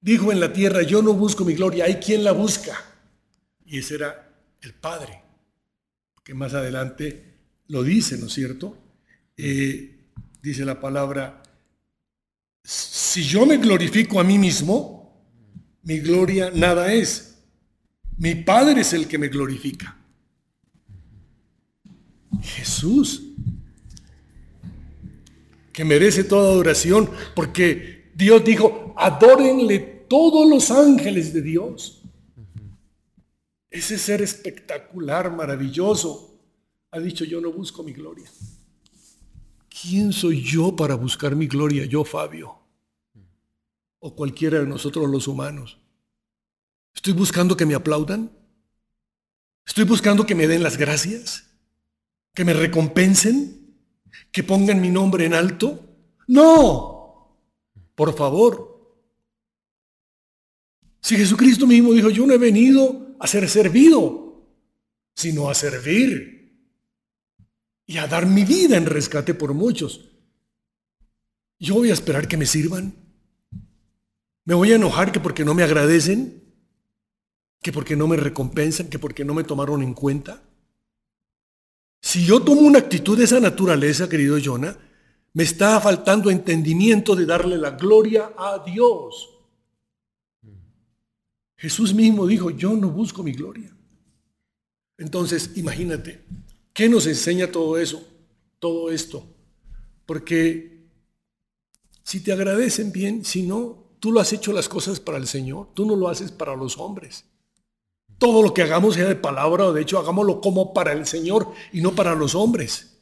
dijo 0.00 0.30
en 0.30 0.40
la 0.40 0.52
tierra, 0.52 0.82
yo 0.82 1.02
no 1.02 1.14
busco 1.14 1.44
mi 1.44 1.54
gloria, 1.54 1.84
hay 1.84 1.96
quien 1.96 2.22
la 2.22 2.32
busca. 2.32 2.76
y 3.64 3.78
ese 3.78 3.96
era 3.96 4.26
el 4.60 4.74
Padre, 4.74 5.22
que 6.22 6.34
más 6.34 6.54
adelante 6.54 7.36
lo 7.68 7.82
dice, 7.82 8.16
¿no 8.18 8.26
es 8.26 8.32
cierto? 8.32 8.76
Eh, 9.36 10.06
dice 10.42 10.64
la 10.64 10.80
palabra, 10.80 11.42
si 12.66 13.22
yo 13.22 13.46
me 13.46 13.58
glorifico 13.58 14.18
a 14.18 14.24
mí 14.24 14.38
mismo, 14.38 15.24
mi 15.84 16.00
gloria 16.00 16.50
nada 16.52 16.92
es. 16.92 17.38
Mi 18.18 18.34
Padre 18.34 18.80
es 18.80 18.92
el 18.92 19.06
que 19.06 19.18
me 19.18 19.28
glorifica. 19.28 19.96
Jesús, 22.42 23.22
que 25.72 25.84
merece 25.84 26.24
toda 26.24 26.50
adoración, 26.50 27.08
porque 27.36 28.10
Dios 28.16 28.44
dijo, 28.44 28.94
adórenle 28.96 29.78
todos 30.08 30.48
los 30.50 30.72
ángeles 30.72 31.32
de 31.32 31.42
Dios. 31.42 32.02
Ese 33.70 33.96
ser 33.96 34.22
espectacular, 34.22 35.30
maravilloso, 35.30 36.40
ha 36.90 36.98
dicho, 36.98 37.24
yo 37.24 37.40
no 37.40 37.52
busco 37.52 37.84
mi 37.84 37.92
gloria. 37.92 38.28
¿Quién 39.82 40.12
soy 40.12 40.42
yo 40.42 40.74
para 40.74 40.94
buscar 40.94 41.36
mi 41.36 41.46
gloria? 41.46 41.84
Yo, 41.84 42.04
Fabio. 42.04 42.58
O 43.98 44.14
cualquiera 44.14 44.60
de 44.60 44.66
nosotros 44.66 45.10
los 45.10 45.28
humanos. 45.28 45.78
¿Estoy 46.94 47.12
buscando 47.12 47.56
que 47.56 47.66
me 47.66 47.74
aplaudan? 47.74 48.30
¿Estoy 49.66 49.84
buscando 49.84 50.24
que 50.24 50.34
me 50.34 50.46
den 50.46 50.62
las 50.62 50.78
gracias? 50.78 51.50
¿Que 52.32 52.44
me 52.44 52.54
recompensen? 52.54 53.76
¿Que 54.32 54.42
pongan 54.42 54.80
mi 54.80 54.88
nombre 54.88 55.26
en 55.26 55.34
alto? 55.34 55.84
No. 56.26 57.36
Por 57.94 58.16
favor. 58.16 58.76
Si 61.00 61.16
Jesucristo 61.16 61.66
mismo 61.66 61.92
dijo, 61.92 62.08
yo 62.08 62.26
no 62.26 62.32
he 62.32 62.38
venido 62.38 63.14
a 63.20 63.26
ser 63.26 63.48
servido, 63.48 64.42
sino 65.14 65.50
a 65.50 65.54
servir 65.54 66.35
y 67.86 67.98
a 67.98 68.06
dar 68.06 68.26
mi 68.26 68.44
vida 68.44 68.76
en 68.76 68.86
rescate 68.86 69.34
por 69.34 69.54
muchos. 69.54 70.08
Yo 71.58 71.74
voy 71.74 71.90
a 71.90 71.94
esperar 71.94 72.28
que 72.28 72.36
me 72.36 72.46
sirvan. 72.46 72.94
Me 74.44 74.54
voy 74.54 74.72
a 74.72 74.76
enojar 74.76 75.12
que 75.12 75.20
porque 75.20 75.44
no 75.44 75.54
me 75.54 75.62
agradecen, 75.62 76.42
que 77.62 77.72
porque 77.72 77.96
no 77.96 78.06
me 78.06 78.16
recompensan, 78.16 78.88
que 78.88 78.98
porque 78.98 79.24
no 79.24 79.34
me 79.34 79.44
tomaron 79.44 79.82
en 79.82 79.94
cuenta. 79.94 80.42
Si 82.00 82.24
yo 82.24 82.42
tomo 82.42 82.60
una 82.60 82.78
actitud 82.78 83.16
de 83.18 83.24
esa 83.24 83.40
naturaleza, 83.40 84.08
querido 84.08 84.38
Jonah, 84.42 84.76
me 85.32 85.42
está 85.42 85.80
faltando 85.80 86.30
entendimiento 86.30 87.16
de 87.16 87.26
darle 87.26 87.56
la 87.56 87.70
gloria 87.70 88.32
a 88.36 88.62
Dios. 88.64 89.30
Jesús 91.56 91.94
mismo 91.94 92.26
dijo, 92.26 92.50
yo 92.50 92.74
no 92.76 92.90
busco 92.90 93.22
mi 93.22 93.32
gloria. 93.32 93.74
Entonces, 94.98 95.52
imagínate, 95.56 96.24
¿Qué 96.76 96.90
nos 96.90 97.06
enseña 97.06 97.50
todo 97.50 97.78
eso? 97.78 98.06
Todo 98.58 98.90
esto. 98.90 99.26
Porque 100.04 100.90
si 102.02 102.20
te 102.20 102.32
agradecen 102.32 102.92
bien, 102.92 103.24
si 103.24 103.44
no, 103.44 103.96
tú 103.98 104.12
lo 104.12 104.20
has 104.20 104.34
hecho 104.34 104.52
las 104.52 104.68
cosas 104.68 105.00
para 105.00 105.16
el 105.16 105.26
Señor, 105.26 105.70
tú 105.72 105.86
no 105.86 105.96
lo 105.96 106.06
haces 106.06 106.30
para 106.30 106.54
los 106.54 106.76
hombres. 106.76 107.24
Todo 108.18 108.42
lo 108.42 108.52
que 108.52 108.60
hagamos 108.60 108.94
sea 108.94 109.08
de 109.08 109.16
palabra 109.16 109.64
o 109.64 109.72
de 109.72 109.80
hecho 109.80 109.98
hagámoslo 109.98 110.42
como 110.42 110.74
para 110.74 110.92
el 110.92 111.06
Señor 111.06 111.50
y 111.72 111.80
no 111.80 111.94
para 111.94 112.14
los 112.14 112.34
hombres. 112.34 112.98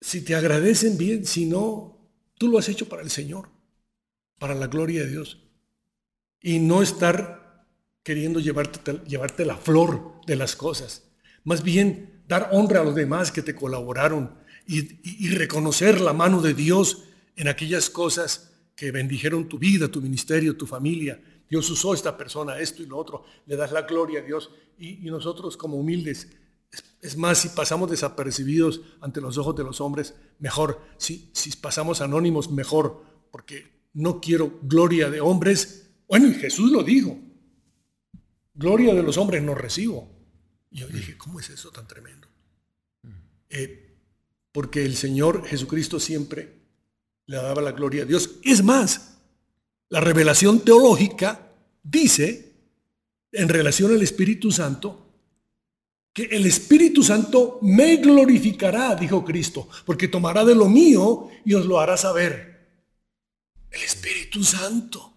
Si 0.00 0.24
te 0.24 0.34
agradecen 0.34 0.98
bien, 0.98 1.24
si 1.24 1.46
no, 1.46 2.00
tú 2.36 2.48
lo 2.48 2.58
has 2.58 2.68
hecho 2.68 2.88
para 2.88 3.02
el 3.02 3.10
Señor, 3.10 3.48
para 4.40 4.56
la 4.56 4.66
gloria 4.66 5.04
de 5.04 5.10
Dios. 5.10 5.38
Y 6.40 6.58
no 6.58 6.82
estar 6.82 7.64
queriendo 8.02 8.40
llevarte, 8.40 8.98
llevarte 9.06 9.44
la 9.44 9.56
flor 9.56 10.20
de 10.26 10.34
las 10.34 10.56
cosas. 10.56 11.11
Más 11.44 11.62
bien, 11.62 12.22
dar 12.28 12.48
honra 12.52 12.80
a 12.80 12.84
los 12.84 12.94
demás 12.94 13.32
que 13.32 13.42
te 13.42 13.54
colaboraron 13.54 14.34
y, 14.66 15.28
reconocer 15.28 16.00
la 16.00 16.12
mano 16.12 16.40
de 16.40 16.54
Dios 16.54 17.04
en 17.36 17.48
aquellas 17.48 17.90
cosas 17.90 18.52
que 18.76 18.90
bendijeron 18.90 19.48
tu 19.48 19.58
vida, 19.58 19.88
tu 19.88 20.00
ministerio, 20.00 20.56
tu 20.56 20.66
familia. 20.66 21.20
Dios 21.48 21.68
usó 21.68 21.94
esta 21.94 22.16
persona, 22.16 22.58
esto 22.58 22.82
y 22.82 22.86
lo 22.86 22.96
otro. 22.96 23.24
Le 23.46 23.56
das 23.56 23.72
la 23.72 23.82
gloria 23.82 24.20
a 24.20 24.22
Dios. 24.22 24.50
Y, 24.78 25.10
nosotros 25.10 25.56
como 25.56 25.76
humildes, 25.76 26.30
es, 27.00 27.16
más, 27.16 27.38
si 27.38 27.48
pasamos 27.50 27.90
desapercibidos 27.90 28.80
ante 29.00 29.20
los 29.20 29.36
ojos 29.36 29.54
de 29.56 29.64
los 29.64 29.80
hombres, 29.80 30.14
mejor. 30.38 30.80
Si 30.96 31.30
pasamos 31.60 32.00
anónimos, 32.00 32.50
mejor. 32.50 33.04
Porque 33.30 33.88
no 33.92 34.20
quiero 34.20 34.58
gloria 34.62 35.10
de 35.10 35.20
hombres. 35.20 35.90
Bueno, 36.08 36.28
y 36.28 36.34
Jesús 36.34 36.70
lo 36.70 36.82
dijo. 36.82 37.18
Gloria 38.54 38.94
de 38.94 39.02
los 39.02 39.16
hombres 39.16 39.42
no 39.42 39.54
recibo. 39.54 40.11
Yo 40.72 40.88
dije, 40.88 41.16
¿cómo 41.16 41.38
es 41.38 41.50
eso 41.50 41.70
tan 41.70 41.86
tremendo? 41.86 42.28
Eh, 43.50 43.90
porque 44.50 44.84
el 44.84 44.96
Señor 44.96 45.46
Jesucristo 45.46 46.00
siempre 46.00 46.54
le 47.26 47.36
daba 47.36 47.60
la 47.60 47.72
gloria 47.72 48.02
a 48.02 48.06
Dios. 48.06 48.38
Es 48.42 48.62
más, 48.64 49.18
la 49.90 50.00
revelación 50.00 50.60
teológica 50.60 51.52
dice, 51.82 52.54
en 53.30 53.48
relación 53.48 53.92
al 53.92 54.02
Espíritu 54.02 54.50
Santo, 54.50 54.98
que 56.12 56.24
el 56.24 56.46
Espíritu 56.46 57.02
Santo 57.02 57.58
me 57.62 57.96
glorificará, 57.96 58.94
dijo 58.94 59.24
Cristo, 59.24 59.68
porque 59.84 60.08
tomará 60.08 60.44
de 60.44 60.54
lo 60.54 60.68
mío 60.68 61.28
y 61.44 61.54
os 61.54 61.66
lo 61.66 61.80
hará 61.80 61.96
saber. 61.96 62.52
El 63.70 63.82
Espíritu 63.82 64.44
Santo. 64.44 65.11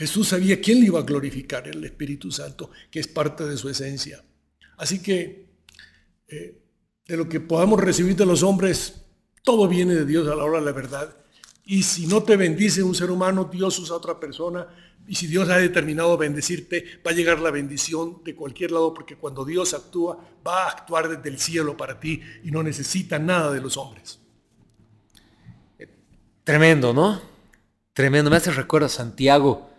Jesús 0.00 0.28
sabía 0.28 0.62
quién 0.62 0.80
le 0.80 0.86
iba 0.86 0.98
a 0.98 1.02
glorificar, 1.02 1.68
el 1.68 1.84
Espíritu 1.84 2.32
Santo, 2.32 2.70
que 2.90 3.00
es 3.00 3.06
parte 3.06 3.44
de 3.44 3.58
su 3.58 3.68
esencia. 3.68 4.24
Así 4.78 5.02
que 5.02 5.44
eh, 6.26 6.58
de 7.06 7.16
lo 7.18 7.28
que 7.28 7.38
podamos 7.38 7.78
recibir 7.78 8.16
de 8.16 8.24
los 8.24 8.42
hombres, 8.42 9.04
todo 9.44 9.68
viene 9.68 9.94
de 9.94 10.06
Dios 10.06 10.26
a 10.26 10.34
la 10.34 10.44
hora 10.44 10.58
de 10.58 10.64
la 10.64 10.72
verdad. 10.72 11.14
Y 11.66 11.82
si 11.82 12.06
no 12.06 12.22
te 12.22 12.38
bendice 12.38 12.82
un 12.82 12.94
ser 12.94 13.10
humano, 13.10 13.50
Dios 13.52 13.78
usa 13.78 13.94
a 13.94 13.98
otra 13.98 14.18
persona. 14.18 14.66
Y 15.06 15.16
si 15.16 15.26
Dios 15.26 15.50
ha 15.50 15.58
determinado 15.58 16.16
bendecirte, 16.16 16.82
va 17.06 17.10
a 17.10 17.14
llegar 17.14 17.38
la 17.40 17.50
bendición 17.50 18.24
de 18.24 18.34
cualquier 18.34 18.70
lado, 18.70 18.94
porque 18.94 19.16
cuando 19.16 19.44
Dios 19.44 19.74
actúa, 19.74 20.16
va 20.46 20.64
a 20.64 20.70
actuar 20.70 21.10
desde 21.10 21.28
el 21.28 21.38
cielo 21.38 21.76
para 21.76 22.00
ti 22.00 22.22
y 22.42 22.50
no 22.50 22.62
necesita 22.62 23.18
nada 23.18 23.52
de 23.52 23.60
los 23.60 23.76
hombres. 23.76 24.18
Tremendo, 26.42 26.94
¿no? 26.94 27.20
Tremendo. 27.92 28.30
Me 28.30 28.38
hace 28.38 28.50
recuerdo 28.50 28.86
a 28.86 28.88
Santiago 28.88 29.69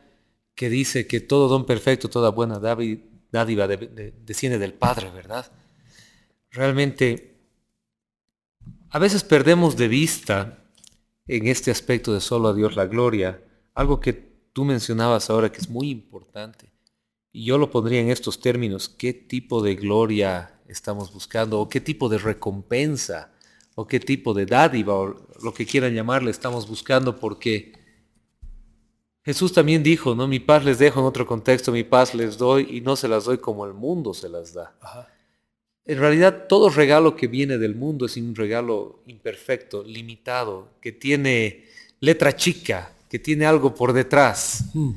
que 0.56 0.70
dice 0.70 1.08
que 1.08 1.22
todo 1.22 1.48
don 1.48 1.66
perfecto, 1.66 2.10
toda 2.10 2.30
buena 2.30 2.60
dádiva 2.60 3.68
desciende 3.68 4.60
del 4.60 4.74
Padre, 4.74 5.10
¿verdad? 5.12 5.52
Realmente, 6.50 7.40
a 8.90 9.00
veces 9.00 9.24
perdemos 9.24 9.78
de 9.78 9.88
vista 9.88 10.66
en 11.28 11.48
este 11.48 11.72
aspecto 11.72 12.14
de 12.14 12.20
solo 12.20 12.50
a 12.50 12.54
Dios 12.54 12.76
la 12.76 12.86
gloria, 12.86 13.42
algo 13.74 14.00
que 14.00 14.14
tú 14.54 14.66
mencionabas 14.66 15.30
ahora 15.30 15.52
que 15.52 15.60
es 15.60 15.70
muy 15.70 15.90
importante. 15.90 16.72
Y 17.32 17.46
yo 17.46 17.58
lo 17.58 17.72
pondría 17.72 18.02
en 18.02 18.10
estos 18.10 18.42
términos, 18.42 18.90
¿qué 18.90 19.14
tipo 19.14 19.64
de 19.64 19.76
gloria 19.76 20.60
estamos 20.68 21.14
buscando? 21.14 21.62
¿O 21.62 21.70
qué 21.70 21.80
tipo 21.80 22.10
de 22.10 22.18
recompensa? 22.18 23.32
¿O 23.76 23.88
qué 23.88 24.02
tipo 24.02 24.34
de 24.34 24.46
dádiva? 24.46 24.96
O 24.96 25.28
lo 25.42 25.54
que 25.54 25.66
quieran 25.66 25.94
llamarle 25.94 26.30
estamos 26.30 26.68
buscando 26.68 27.18
porque 27.18 27.72
Jesús 29.24 29.54
también 29.54 29.84
dijo, 29.84 30.16
¿no? 30.16 30.28
Mi 30.28 30.40
paz 30.40 30.66
les 30.66 30.80
dejo 30.80 31.00
en 31.00 31.06
otro 31.06 31.28
contexto, 31.28 31.72
mi 31.72 31.84
paz 31.84 32.16
les 32.16 32.38
doy 32.38 32.68
y 32.78 32.82
no 32.82 32.96
se 32.96 33.08
las 33.08 33.26
doy 33.26 33.38
como 33.38 33.66
el 33.66 33.74
mundo 33.74 34.14
se 34.14 34.30
las 34.30 34.54
da. 34.54 34.76
En 35.86 36.00
realidad, 36.00 36.48
todo 36.48 36.70
regalo 36.70 37.16
que 37.16 37.28
viene 37.28 37.58
del 37.58 37.76
mundo 37.76 38.06
es 38.06 38.18
un 38.18 38.36
regalo 38.36 39.04
imperfecto, 39.06 39.84
limitado, 39.84 40.70
que 40.82 40.92
tiene 40.92 41.66
letra 42.00 42.36
chica, 42.36 42.94
que 43.10 43.20
tiene 43.20 43.46
algo 43.46 43.76
por 43.76 43.94
detrás. 43.94 44.66
Hmm. 44.74 44.92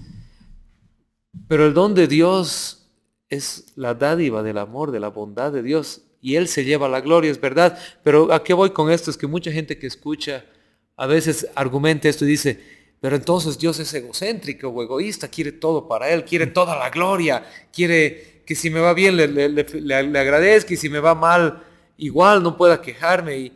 Pero 1.49 1.67
el 1.67 1.75
don 1.75 1.95
de 1.95 2.07
Dios 2.07 2.87
es 3.29 3.73
la 3.77 3.95
dádiva 3.95 4.43
del 4.43 4.59
amor, 4.59 4.91
de 4.91 5.01
la 5.01 5.09
bondad 5.09 5.53
de 5.53 5.63
Dios. 5.63 6.03
Y 6.21 6.37
Él 6.37 6.49
se 6.49 6.65
lleva 6.65 6.89
la 6.89 7.01
gloria, 7.01 7.31
es 7.31 7.41
verdad. 7.41 7.79
Pero 8.03 8.33
¿a 8.33 8.43
qué 8.43 8.55
voy 8.55 8.71
con 8.71 8.91
esto? 8.91 9.11
Es 9.11 9.17
que 9.17 9.27
mucha 9.27 9.53
gente 9.53 9.79
que 9.79 9.87
escucha 9.87 10.45
a 10.97 11.07
veces 11.07 11.49
argumenta 11.55 12.09
esto 12.09 12.25
y 12.25 12.29
dice, 12.29 12.84
pero 13.05 13.17
entonces 13.17 13.59
Dios 13.59 13.79
es 13.81 13.93
egocéntrico 13.93 14.69
o 14.69 14.83
egoísta, 14.83 15.29
quiere 15.29 15.53
todo 15.53 15.87
para 15.87 16.09
Él, 16.09 16.25
quiere 16.25 16.47
toda 16.47 16.75
la 16.75 16.89
gloria, 16.89 17.45
quiere 17.71 18.41
que 18.47 18.55
si 18.55 18.71
me 18.71 18.81
va 18.81 18.95
bien 18.95 19.15
le, 19.15 20.19
agradezca 20.19 20.73
y 20.73 20.79
si 20.79 20.89
me 20.89 21.01
va 21.01 21.15
mal 21.15 21.63
igual 21.99 22.43
no 22.43 22.57
pueda 22.57 22.81
quejarme. 22.81 23.39
Y, 23.39 23.53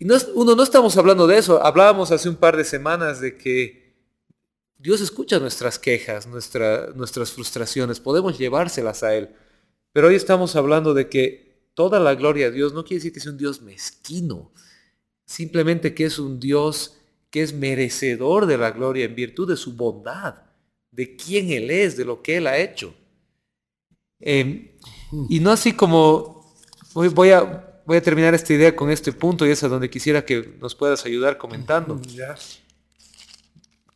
no, 0.00 0.16
uno 0.34 0.56
no 0.56 0.62
estamos 0.62 0.96
hablando 0.96 1.26
de 1.26 1.36
eso, 1.36 1.62
hablábamos 1.62 2.10
hace 2.10 2.26
un 2.26 2.36
par 2.36 2.56
de 2.56 2.64
semanas 2.64 3.20
de 3.20 3.36
que 3.36 3.98
Dios 4.78 5.02
escucha 5.02 5.38
nuestras 5.38 5.78
quejas, 5.78 6.26
nuestras 6.26 7.32
frustraciones, 7.32 8.00
podemos 8.00 8.38
llevárselas 8.38 9.02
a 9.02 9.14
Él. 9.14 9.28
Pero 9.92 10.06
hoy 10.06 10.14
estamos 10.14 10.56
hablando 10.56 10.94
de 10.94 11.10
que 11.10 11.68
toda 11.74 12.00
la 12.00 12.14
gloria 12.14 12.46
a 12.46 12.50
Dios 12.50 12.72
no 12.72 12.82
quiere 12.82 13.00
decir 13.00 13.12
que 13.12 13.20
sea 13.20 13.32
un 13.32 13.36
Dios 13.36 13.60
mezquino, 13.60 14.54
simplemente 15.26 15.94
que 15.94 16.06
es 16.06 16.18
un 16.18 16.40
Dios 16.40 16.96
que 17.34 17.42
es 17.42 17.52
merecedor 17.52 18.46
de 18.46 18.56
la 18.56 18.70
gloria 18.70 19.06
en 19.06 19.16
virtud 19.16 19.48
de 19.48 19.56
su 19.56 19.72
bondad, 19.72 20.36
de 20.92 21.16
quién 21.16 21.50
Él 21.50 21.68
es, 21.68 21.96
de 21.96 22.04
lo 22.04 22.22
que 22.22 22.36
Él 22.36 22.46
ha 22.46 22.58
hecho. 22.58 22.94
Em, 24.20 24.68
y 25.28 25.40
no 25.40 25.50
así 25.50 25.72
como, 25.72 26.54
voy, 26.94 27.30
a, 27.32 27.82
voy 27.84 27.96
a 27.96 28.00
terminar 28.00 28.34
esta 28.34 28.52
idea 28.52 28.76
con 28.76 28.88
este 28.88 29.10
punto 29.10 29.44
y 29.44 29.50
es 29.50 29.64
a 29.64 29.68
donde 29.68 29.90
quisiera 29.90 30.24
que 30.24 30.54
nos 30.60 30.76
puedas 30.76 31.04
ayudar 31.06 31.36
comentando. 31.36 32.00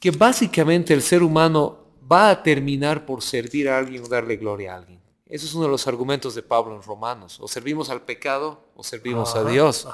Que 0.01 0.11
básicamente 0.11 0.93
el 0.93 1.03
ser 1.03 1.23
humano 1.23 1.93
va 2.11 2.31
a 2.31 2.43
terminar 2.43 3.07
por 3.07 3.23
servir 3.23 3.69
a 3.69 3.79
alguien 3.79 4.03
o 4.03 4.09
darle 4.09 4.37
gloria 4.37 4.75
a 4.75 4.79
alguien. 4.79 5.01
Ese 5.27 5.47
es 5.47 5.55
uno 5.55 5.67
de 5.67 5.71
los 5.71 5.87
argumentos 5.87 6.35
de 6.35 6.43
Pablo 6.43 6.75
en 6.75 6.83
Romanos. 6.83 7.39
O 7.41 7.47
servimos 7.47 7.89
al 7.89 8.03
pecado 8.03 8.65
o 8.75 8.83
servimos 8.83 9.37
a 9.37 9.45
Dios. 9.45 9.87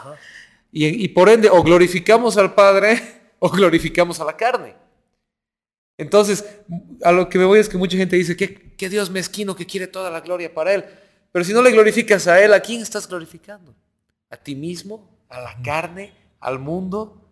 Y, 0.72 1.08
por 1.08 1.28
ende, 1.28 1.50
o 1.50 1.62
glorificamos 1.62 2.38
al 2.38 2.54
Padre 2.54 3.23
o 3.44 3.50
glorificamos 3.50 4.18
a 4.20 4.24
la 4.24 4.34
carne. 4.38 4.74
Entonces, 5.98 6.46
a 7.02 7.12
lo 7.12 7.28
que 7.28 7.38
me 7.38 7.44
voy 7.44 7.58
es 7.58 7.68
que 7.68 7.76
mucha 7.76 7.94
gente 7.94 8.16
dice 8.16 8.34
que, 8.34 8.74
que 8.74 8.88
Dios 8.88 9.10
mezquino 9.10 9.54
que 9.54 9.66
quiere 9.66 9.86
toda 9.86 10.10
la 10.10 10.22
gloria 10.22 10.54
para 10.54 10.72
Él. 10.72 10.82
Pero 11.30 11.44
si 11.44 11.52
no 11.52 11.60
le 11.60 11.70
glorificas 11.70 12.26
a 12.26 12.42
Él, 12.42 12.54
¿a 12.54 12.60
quién 12.60 12.80
estás 12.80 13.06
glorificando? 13.06 13.76
¿A 14.30 14.38
ti 14.38 14.54
mismo? 14.54 15.20
¿A 15.28 15.42
la 15.42 15.60
carne? 15.62 16.14
¿Al 16.40 16.58
mundo? 16.58 17.30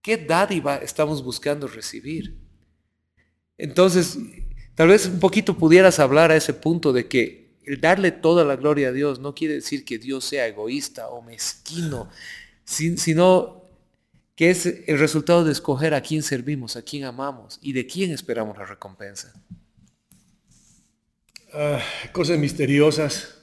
¿Qué 0.00 0.18
dádiva 0.18 0.76
estamos 0.76 1.24
buscando 1.24 1.66
recibir? 1.66 2.38
Entonces, 3.58 4.18
tal 4.76 4.86
vez 4.86 5.06
un 5.06 5.18
poquito 5.18 5.58
pudieras 5.58 5.98
hablar 5.98 6.30
a 6.30 6.36
ese 6.36 6.54
punto 6.54 6.92
de 6.92 7.08
que 7.08 7.58
el 7.64 7.80
darle 7.80 8.12
toda 8.12 8.44
la 8.44 8.54
gloria 8.54 8.90
a 8.90 8.92
Dios 8.92 9.18
no 9.18 9.34
quiere 9.34 9.54
decir 9.54 9.84
que 9.84 9.98
Dios 9.98 10.24
sea 10.24 10.46
egoísta 10.46 11.08
o 11.08 11.22
mezquino, 11.22 12.08
sino 12.64 13.59
que 14.40 14.48
es 14.48 14.64
el 14.64 14.98
resultado 14.98 15.44
de 15.44 15.52
escoger 15.52 15.92
a 15.92 16.00
quién 16.00 16.22
servimos, 16.22 16.74
a 16.74 16.80
quién 16.80 17.04
amamos 17.04 17.58
y 17.60 17.74
de 17.74 17.86
quién 17.86 18.10
esperamos 18.10 18.56
la 18.56 18.64
recompensa. 18.64 19.34
Ah, 21.52 21.78
cosas 22.10 22.38
misteriosas. 22.38 23.36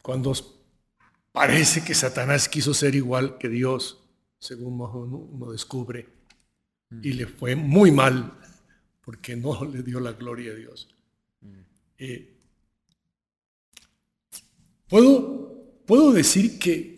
cuando 0.00 0.32
parece 1.32 1.82
que 1.82 1.92
Satanás 1.92 2.48
quiso 2.48 2.72
ser 2.72 2.94
igual 2.94 3.36
que 3.36 3.48
Dios, 3.48 3.98
según 4.38 4.80
uno 4.80 5.50
descubre, 5.50 6.06
y 7.02 7.14
le 7.14 7.26
fue 7.26 7.56
muy 7.56 7.90
mal 7.90 8.32
porque 9.04 9.34
no 9.34 9.64
le 9.72 9.82
dio 9.82 9.98
la 9.98 10.12
gloria 10.12 10.52
a 10.52 10.54
Dios. 10.54 10.88
Eh, 11.98 12.32
puedo, 14.86 15.82
puedo 15.84 16.12
decir 16.12 16.60
que, 16.60 16.93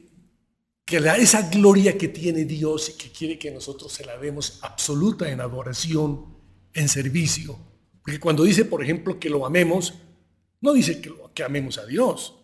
que 0.87 0.99
esa 0.99 1.51
gloria 1.51 1.99
que 1.99 2.07
tiene 2.07 2.45
Dios 2.45 2.91
y 2.91 2.93
que 2.93 3.11
quiere 3.11 3.37
que 3.37 3.51
nosotros 3.51 3.93
se 3.93 4.07
la 4.07 4.17
demos 4.19 4.61
absoluta 4.63 5.29
en 5.29 5.41
adoración, 5.41 6.27
en 6.73 6.89
servicio. 6.89 7.59
Porque 8.01 8.21
cuando 8.21 8.45
dice, 8.45 8.65
por 8.65 8.85
ejemplo, 8.85 9.19
que 9.19 9.29
lo 9.29 9.45
amemos, 9.45 9.95
no 10.61 10.73
dice 10.73 11.01
que, 11.01 11.13
que 11.35 11.43
amemos 11.43 11.79
a 11.79 11.87
Dios. 11.87 12.37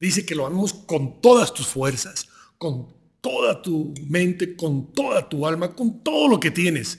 Dice 0.00 0.26
que 0.26 0.34
lo 0.34 0.44
amemos 0.44 0.74
con 0.74 1.20
todas 1.20 1.54
tus 1.54 1.68
fuerzas, 1.68 2.28
con 2.58 2.92
toda 3.20 3.62
tu 3.62 3.94
mente, 4.08 4.56
con 4.56 4.92
toda 4.92 5.28
tu 5.28 5.46
alma, 5.46 5.76
con 5.76 6.02
todo 6.02 6.26
lo 6.26 6.40
que 6.40 6.50
tienes. 6.50 6.98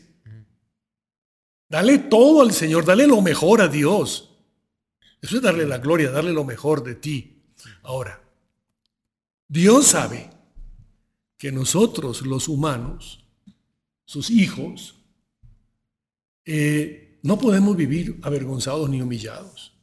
Dale 1.68 1.98
todo 1.98 2.42
al 2.42 2.54
Señor, 2.54 2.86
dale 2.86 3.06
lo 3.06 3.22
mejor 3.22 3.62
a 3.62 3.68
Dios. 3.68 4.30
Eso 5.22 5.36
es 5.36 5.42
darle 5.42 5.66
la 5.66 5.80
gloria, 5.80 6.10
darle 6.10 6.32
lo 6.32 6.46
mejor 6.46 6.84
de 6.84 6.96
ti. 6.96 7.44
Ahora, 7.84 8.24
Dios 9.50 9.88
sabe 9.88 10.39
que 11.40 11.54
nosotros 11.54 12.22
los 12.24 12.50
humanos, 12.50 13.26
sus 14.04 14.30
hijos, 14.30 14.96
eh, 16.44 17.18
no 17.24 17.40
podemos 17.40 17.78
vivir 17.78 18.20
avergonzados 18.24 18.90
ni 18.90 19.02
humillados, 19.02 19.74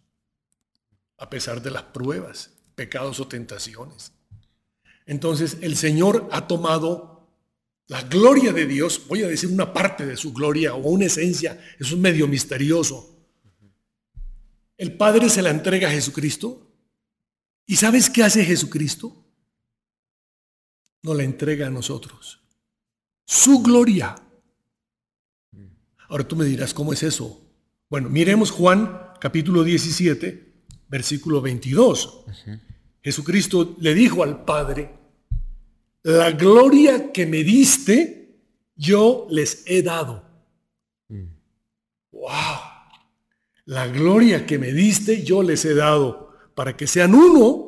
a 1.16 1.30
pesar 1.30 1.62
de 1.62 1.70
las 1.70 1.82
pruebas, 1.84 2.52
pecados 2.74 3.20
o 3.20 3.26
tentaciones. 3.26 4.12
Entonces 5.06 5.56
el 5.62 5.76
Señor 5.76 6.28
ha 6.30 6.46
tomado 6.46 7.26
la 7.86 8.02
gloria 8.02 8.52
de 8.52 8.66
Dios, 8.66 9.00
voy 9.08 9.22
a 9.22 9.28
decir 9.28 9.48
una 9.48 9.72
parte 9.72 10.04
de 10.04 10.18
su 10.18 10.34
gloria 10.34 10.74
o 10.74 10.88
una 10.88 11.06
esencia, 11.06 11.58
es 11.78 11.90
un 11.90 12.02
medio 12.02 12.28
misterioso. 12.28 13.16
El 14.76 14.94
Padre 14.98 15.30
se 15.30 15.40
la 15.40 15.48
entrega 15.48 15.88
a 15.88 15.92
Jesucristo. 15.92 16.70
¿Y 17.64 17.76
sabes 17.76 18.10
qué 18.10 18.24
hace 18.24 18.44
Jesucristo? 18.44 19.25
No 21.06 21.14
la 21.14 21.22
entrega 21.22 21.68
a 21.68 21.70
nosotros. 21.70 22.40
Su 23.24 23.62
gloria. 23.62 24.16
Ahora 26.08 26.26
tú 26.26 26.34
me 26.34 26.44
dirás, 26.44 26.74
¿cómo 26.74 26.92
es 26.92 27.04
eso? 27.04 27.48
Bueno, 27.88 28.10
miremos 28.10 28.50
Juan 28.50 29.12
capítulo 29.20 29.62
17, 29.62 30.64
versículo 30.88 31.40
22. 31.40 32.24
Jesucristo 33.04 33.76
le 33.78 33.94
dijo 33.94 34.24
al 34.24 34.44
Padre, 34.44 34.98
la 36.02 36.32
gloria 36.32 37.12
que 37.12 37.24
me 37.24 37.44
diste, 37.44 38.40
yo 38.74 39.28
les 39.30 39.62
he 39.66 39.84
dado. 39.84 40.24
¡Wow! 42.10 42.32
La 43.66 43.86
gloria 43.86 44.44
que 44.44 44.58
me 44.58 44.72
diste, 44.72 45.22
yo 45.22 45.44
les 45.44 45.64
he 45.66 45.74
dado, 45.74 46.32
para 46.56 46.76
que 46.76 46.88
sean 46.88 47.14
uno, 47.14 47.65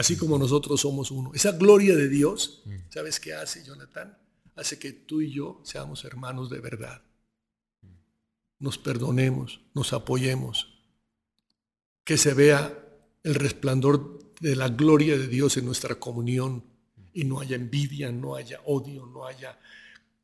así 0.00 0.16
como 0.16 0.38
nosotros 0.38 0.80
somos 0.80 1.10
uno. 1.10 1.30
Esa 1.34 1.52
gloria 1.52 1.94
de 1.94 2.08
Dios, 2.08 2.62
¿sabes 2.88 3.20
qué 3.20 3.34
hace, 3.34 3.62
Jonathan? 3.62 4.16
Hace 4.56 4.78
que 4.78 4.92
tú 4.92 5.20
y 5.20 5.30
yo 5.30 5.60
seamos 5.62 6.06
hermanos 6.06 6.48
de 6.48 6.58
verdad. 6.58 7.02
Nos 8.58 8.78
perdonemos, 8.78 9.60
nos 9.74 9.92
apoyemos, 9.92 10.80
que 12.02 12.16
se 12.16 12.32
vea 12.32 12.82
el 13.22 13.34
resplandor 13.34 14.32
de 14.40 14.56
la 14.56 14.70
gloria 14.70 15.18
de 15.18 15.28
Dios 15.28 15.58
en 15.58 15.66
nuestra 15.66 15.96
comunión 15.96 16.64
y 17.12 17.24
no 17.24 17.40
haya 17.40 17.56
envidia, 17.56 18.10
no 18.10 18.36
haya 18.36 18.58
odio, 18.64 19.04
no 19.04 19.26
haya 19.26 19.58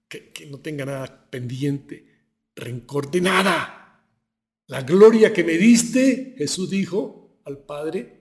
que, 0.09 0.33
no 0.51 0.59
tenga 0.61 0.87
nada 0.87 1.29
pendiente, 1.29 2.31
rencor 2.55 3.11
de 3.11 3.21
nada. 3.21 4.03
La 4.69 4.81
gloria 4.81 5.35
que 5.35 5.45
me 5.45 5.59
diste, 5.59 6.35
Jesús 6.39 6.71
dijo 6.71 7.43
al 7.45 7.59
Padre, 7.59 8.16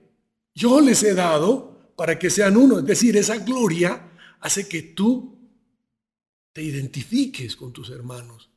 yo 0.56 0.80
les 0.80 1.02
he 1.02 1.14
dado 1.14 1.92
para 1.94 2.18
que 2.18 2.30
sean 2.30 2.56
uno. 2.56 2.80
Es 2.80 2.86
decir, 2.86 3.16
esa 3.16 3.36
gloria 3.38 4.10
hace 4.40 4.66
que 4.66 4.82
tú 4.82 5.38
te 6.52 6.62
identifiques 6.62 7.54
con 7.54 7.72
tus 7.72 7.90
hermanos, 7.90 8.48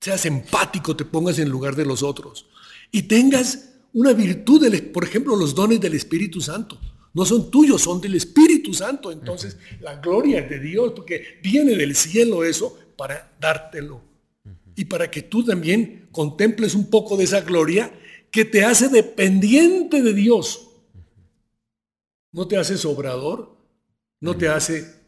seas 0.00 0.24
empático, 0.24 0.96
te 0.96 1.04
pongas 1.04 1.38
en 1.38 1.50
lugar 1.50 1.76
de 1.76 1.84
los 1.84 2.02
otros 2.02 2.46
y 2.90 3.02
tengas 3.02 3.74
una 3.92 4.14
virtud, 4.14 4.66
por 4.92 5.04
ejemplo, 5.04 5.36
los 5.36 5.54
dones 5.54 5.80
del 5.80 5.94
Espíritu 5.94 6.40
Santo. 6.40 6.80
No 7.12 7.24
son 7.24 7.50
tuyos, 7.50 7.82
son 7.82 8.00
del 8.00 8.14
Espíritu 8.14 8.74
Santo. 8.74 9.10
Entonces, 9.10 9.56
la 9.80 9.96
gloria 9.96 10.40
es 10.40 10.50
de 10.50 10.60
Dios, 10.60 10.92
porque 10.94 11.40
viene 11.42 11.74
del 11.74 11.96
cielo 11.96 12.44
eso 12.44 12.78
para 12.96 13.34
dártelo. 13.40 14.02
Y 14.74 14.84
para 14.84 15.10
que 15.10 15.22
tú 15.22 15.42
también 15.42 16.08
contemples 16.12 16.74
un 16.74 16.90
poco 16.90 17.16
de 17.16 17.24
esa 17.24 17.40
gloria 17.40 17.90
que 18.30 18.44
te 18.44 18.64
hace 18.64 18.88
dependiente 18.88 20.02
de 20.02 20.12
Dios. 20.12 20.65
No 22.36 22.46
te 22.46 22.56
hace 22.56 22.78
sobrador, 22.78 23.56
no 24.20 24.36
te 24.36 24.48
hace 24.48 25.02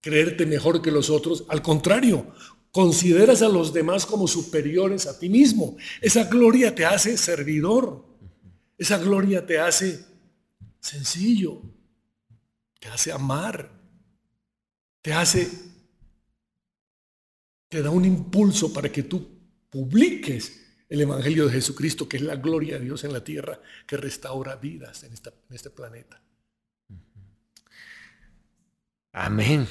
creerte 0.00 0.44
mejor 0.44 0.82
que 0.82 0.90
los 0.90 1.08
otros. 1.08 1.44
Al 1.48 1.62
contrario, 1.62 2.32
Consideras 2.76 3.40
a 3.40 3.48
los 3.48 3.72
demás 3.72 4.04
como 4.04 4.28
superiores 4.28 5.06
a 5.06 5.18
ti 5.18 5.30
mismo. 5.30 5.78
Esa 6.02 6.24
gloria 6.24 6.74
te 6.74 6.84
hace 6.84 7.16
servidor. 7.16 8.04
Esa 8.76 8.98
gloria 8.98 9.46
te 9.46 9.58
hace 9.58 10.04
sencillo. 10.78 11.62
Te 12.78 12.88
hace 12.88 13.10
amar. 13.10 13.70
Te 15.00 15.14
hace, 15.14 15.48
te 17.70 17.80
da 17.80 17.88
un 17.88 18.04
impulso 18.04 18.70
para 18.70 18.92
que 18.92 19.04
tú 19.04 19.26
publiques 19.70 20.66
el 20.90 21.00
Evangelio 21.00 21.46
de 21.46 21.52
Jesucristo, 21.52 22.06
que 22.06 22.18
es 22.18 22.24
la 22.24 22.36
gloria 22.36 22.78
de 22.78 22.84
Dios 22.84 23.04
en 23.04 23.14
la 23.14 23.24
tierra, 23.24 23.58
que 23.86 23.96
restaura 23.96 24.56
vidas 24.56 25.02
en, 25.02 25.12
en 25.14 25.54
este 25.54 25.70
planeta. 25.70 26.20
Amén. 29.18 29.66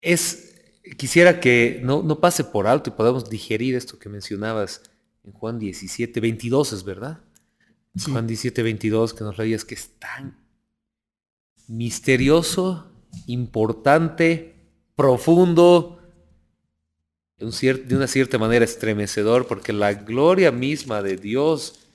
Es 0.00 0.54
quisiera 0.96 1.40
que 1.40 1.82
no, 1.84 2.20
pase 2.20 2.42
por 2.42 2.66
alto 2.66 2.88
y 2.88 2.94
podamos 2.94 3.28
digerir 3.28 3.74
esto 3.74 3.98
que 3.98 4.08
mencionabas 4.08 4.80
en 5.24 5.32
Juan 5.32 5.58
17, 5.58 6.18
22, 6.18 6.72
es 6.72 6.84
verdad. 6.84 7.20
Juan 8.06 8.26
17, 8.26 8.62
22, 8.62 9.12
que 9.12 9.24
nos 9.24 9.36
leías 9.36 9.66
que 9.66 9.74
es 9.74 9.90
tan 9.98 10.38
misterioso, 11.66 12.90
importante, 13.26 14.54
profundo, 14.96 16.00
de 17.36 17.94
una 17.94 18.06
cierta 18.06 18.38
manera 18.38 18.64
estremecedor, 18.64 19.46
porque 19.46 19.74
la 19.74 19.92
gloria 19.92 20.50
misma 20.50 21.02
de 21.02 21.18
Dios, 21.18 21.90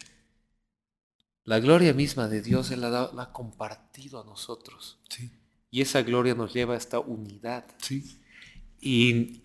la 1.44 1.60
gloria 1.60 1.92
misma 1.94 2.28
de 2.28 2.44
Dios, 2.44 2.70
Él 2.70 2.82
la, 2.82 3.10
ha 3.18 3.34
compartido 3.34 4.22
a 4.22 4.26
nosotros. 4.26 5.00
Y 5.74 5.82
esa 5.82 6.04
gloria 6.04 6.36
nos 6.36 6.54
lleva 6.54 6.76
a 6.76 6.78
esta 6.78 7.00
unidad. 7.00 7.66
Sí. 7.80 8.20
Y, 8.80 9.42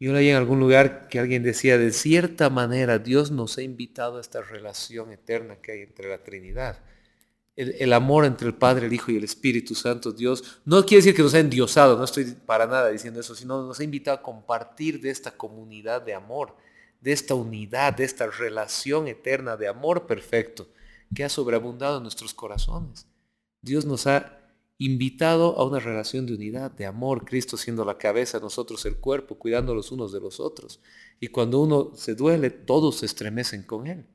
Yo 0.00 0.14
leí 0.14 0.30
en 0.30 0.36
algún 0.36 0.60
lugar 0.60 1.08
que 1.08 1.18
alguien 1.18 1.42
decía, 1.42 1.76
de 1.76 1.92
cierta 1.92 2.48
manera 2.48 2.98
Dios 2.98 3.30
nos 3.30 3.58
ha 3.58 3.62
invitado 3.62 4.16
a 4.16 4.22
esta 4.22 4.40
relación 4.40 5.12
eterna 5.12 5.56
que 5.56 5.72
hay 5.72 5.80
entre 5.82 6.08
la 6.08 6.24
Trinidad. 6.24 6.78
El, 7.54 7.92
amor 7.92 8.24
entre 8.24 8.46
el 8.46 8.54
Padre, 8.54 8.86
el 8.86 8.94
Hijo 8.94 9.10
y 9.10 9.18
el 9.18 9.24
Espíritu 9.24 9.74
Santo, 9.74 10.12
Dios, 10.12 10.58
no 10.64 10.86
quiere 10.86 11.02
decir 11.02 11.14
que 11.14 11.22
nos 11.22 11.34
ha 11.34 11.40
endiosado, 11.40 11.98
no 11.98 12.04
estoy 12.04 12.24
para 12.24 12.66
nada 12.66 12.88
diciendo 12.88 13.20
eso, 13.20 13.34
sino 13.34 13.66
nos 13.66 13.78
ha 13.78 13.84
invitado 13.84 14.16
a 14.16 14.22
compartir 14.22 15.02
de 15.02 15.10
esta 15.10 15.32
comunidad 15.32 16.00
de 16.00 16.14
amor, 16.14 16.56
de 17.02 17.12
esta 17.12 17.34
unidad, 17.34 17.92
de 17.92 18.04
esta 18.04 18.26
relación 18.28 19.06
eterna 19.06 19.58
de 19.58 19.68
amor 19.68 20.06
perfecto 20.06 20.66
que 21.14 21.24
ha 21.24 21.28
sobreabundado 21.28 21.98
en 21.98 22.04
nuestros 22.04 22.32
corazones. 22.32 23.06
Dios 23.60 23.84
nos 23.84 24.06
ha 24.06 24.37
invitado 24.78 25.58
a 25.58 25.66
una 25.66 25.80
relación 25.80 26.24
de 26.24 26.34
unidad, 26.34 26.70
de 26.70 26.86
amor, 26.86 27.24
Cristo 27.24 27.56
siendo 27.56 27.84
la 27.84 27.98
cabeza, 27.98 28.38
nosotros 28.38 28.86
el 28.86 28.96
cuerpo, 28.96 29.36
cuidando 29.36 29.74
los 29.74 29.90
unos 29.90 30.12
de 30.12 30.20
los 30.20 30.38
otros. 30.38 30.80
Y 31.18 31.28
cuando 31.28 31.60
uno 31.60 31.92
se 31.94 32.14
duele, 32.14 32.50
todos 32.50 32.98
se 32.98 33.06
estremecen 33.06 33.64
con 33.64 33.88
él. 33.88 34.06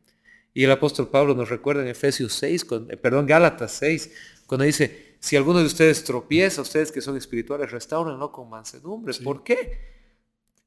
Y 0.54 0.64
el 0.64 0.72
apóstol 0.72 1.10
Pablo 1.10 1.36
nos 1.36 1.50
recuerda 1.50 1.82
en 1.82 1.90
Efesios 1.90 2.34
6, 2.34 2.68
eh, 2.90 2.98
perdón, 2.98 3.26
Gálatas 3.26 3.74
6, 3.74 4.12
cuando 4.46 4.64
dice, 4.64 5.18
si 5.20 5.36
alguno 5.36 5.60
de 5.60 5.66
ustedes 5.66 6.04
tropieza, 6.04 6.62
ustedes 6.62 6.92
que 6.92 7.02
son 7.02 7.18
espirituales, 7.18 7.72
restaurenlo 7.72 8.32
con 8.32 8.50
mansedumbre. 8.50 9.14
¿Por 9.16 9.44
qué? 9.44 9.94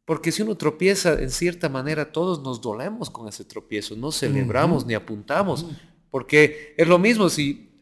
Porque 0.05 0.31
si 0.31 0.43
uno 0.43 0.57
tropieza, 0.57 1.15
en 1.15 1.31
cierta 1.31 1.69
manera, 1.69 2.13
todos 2.13 2.43
nos 2.43 2.61
dolemos 2.61 3.09
con 3.09 3.29
ese 3.29 3.45
tropiezo, 3.45 3.97
no 3.97 4.13
celebramos 4.13 4.85
ni 4.85 4.95
apuntamos, 4.95 5.67
porque 6.11 6.75
es 6.77 6.87
lo 6.87 6.99
mismo 6.99 7.29
si 7.29 7.76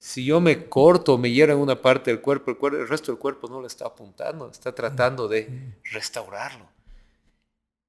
si 0.00 0.24
yo 0.24 0.40
me 0.40 0.66
corto, 0.66 1.18
me 1.18 1.30
hiero 1.30 1.52
en 1.52 1.58
una 1.58 1.82
parte 1.82 2.10
del 2.10 2.22
cuerpo, 2.22 2.56
el, 2.68 2.88
resto 2.88 3.12
del 3.12 3.18
cuerpo 3.18 3.48
no 3.48 3.60
lo 3.60 3.66
está 3.66 3.84
apuntando, 3.84 4.50
está 4.50 4.74
tratando 4.74 5.28
de 5.28 5.76
restaurarlo. 5.92 6.66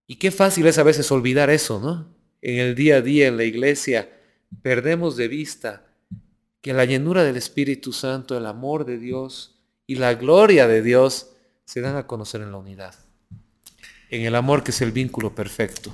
Y 0.08 0.18
qué 0.18 0.30
fácil 0.30 0.68
es 0.68 0.78
a 0.78 0.84
veces 0.84 1.10
olvidar 1.10 1.50
eso, 1.50 1.80
¿no? 1.80 2.14
En 2.42 2.60
el 2.60 2.76
día 2.76 2.98
a 2.98 3.02
día, 3.02 3.28
en 3.28 3.38
la 3.38 3.46
iglesia, 3.46 4.12
perdemos 4.62 5.16
de 5.16 5.30
vista 5.30 5.86
que 6.60 6.74
la 6.74 6.84
llenura 6.84 7.24
del 7.24 7.38
Espíritu 7.38 7.94
Santo, 7.94 8.38
el 8.38 8.46
amor 8.46 8.84
de 8.84 8.98
Dios 8.98 9.62
y 9.88 9.96
la 9.96 10.14
gloria 10.16 10.68
de 10.68 10.82
Dios 10.82 11.32
se 11.64 11.80
dan 11.80 11.96
a 11.96 12.08
conocer 12.08 12.42
en 12.42 12.52
la 12.52 12.58
unidad, 12.58 12.94
en 14.10 14.26
el 14.26 14.36
amor 14.36 14.66
que 14.66 14.72
es 14.72 14.82
el 14.82 14.92
vínculo 14.92 15.34
perfecto. 15.34 15.94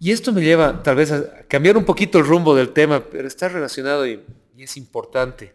Y 0.00 0.12
esto 0.12 0.32
me 0.32 0.40
lleva 0.40 0.82
tal 0.82 0.96
vez 0.96 1.12
a 1.12 1.42
cambiar 1.46 1.76
un 1.76 1.84
poquito 1.84 2.18
el 2.18 2.26
rumbo 2.26 2.54
del 2.54 2.70
tema, 2.70 3.04
pero 3.04 3.28
está 3.28 3.50
relacionado 3.50 4.06
y 4.06 4.22
y 4.56 4.62
es 4.62 4.76
importante. 4.78 5.54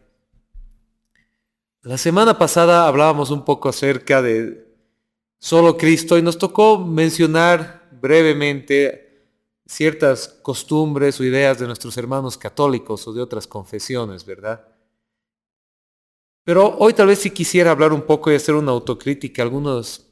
La 1.81 1.97
semana 1.97 2.37
pasada 2.37 2.87
hablábamos 2.87 3.31
un 3.31 3.43
poco 3.43 3.67
acerca 3.67 4.21
de 4.21 4.67
solo 5.39 5.75
Cristo 5.75 6.19
y 6.19 6.21
nos 6.21 6.37
tocó 6.37 6.77
mencionar 6.77 7.89
brevemente 7.99 9.25
ciertas 9.65 10.27
costumbres 10.43 11.19
o 11.19 11.23
ideas 11.23 11.57
de 11.57 11.65
nuestros 11.65 11.97
hermanos 11.97 12.37
católicos 12.37 13.07
o 13.07 13.13
de 13.13 13.21
otras 13.21 13.47
confesiones, 13.47 14.23
¿verdad? 14.23 14.67
Pero 16.43 16.77
hoy 16.77 16.93
tal 16.93 17.07
vez 17.07 17.19
sí 17.19 17.31
quisiera 17.31 17.71
hablar 17.71 17.93
un 17.93 18.03
poco 18.03 18.31
y 18.31 18.35
hacer 18.35 18.53
una 18.53 18.71
autocrítica, 18.71 19.41
algunos, 19.41 20.11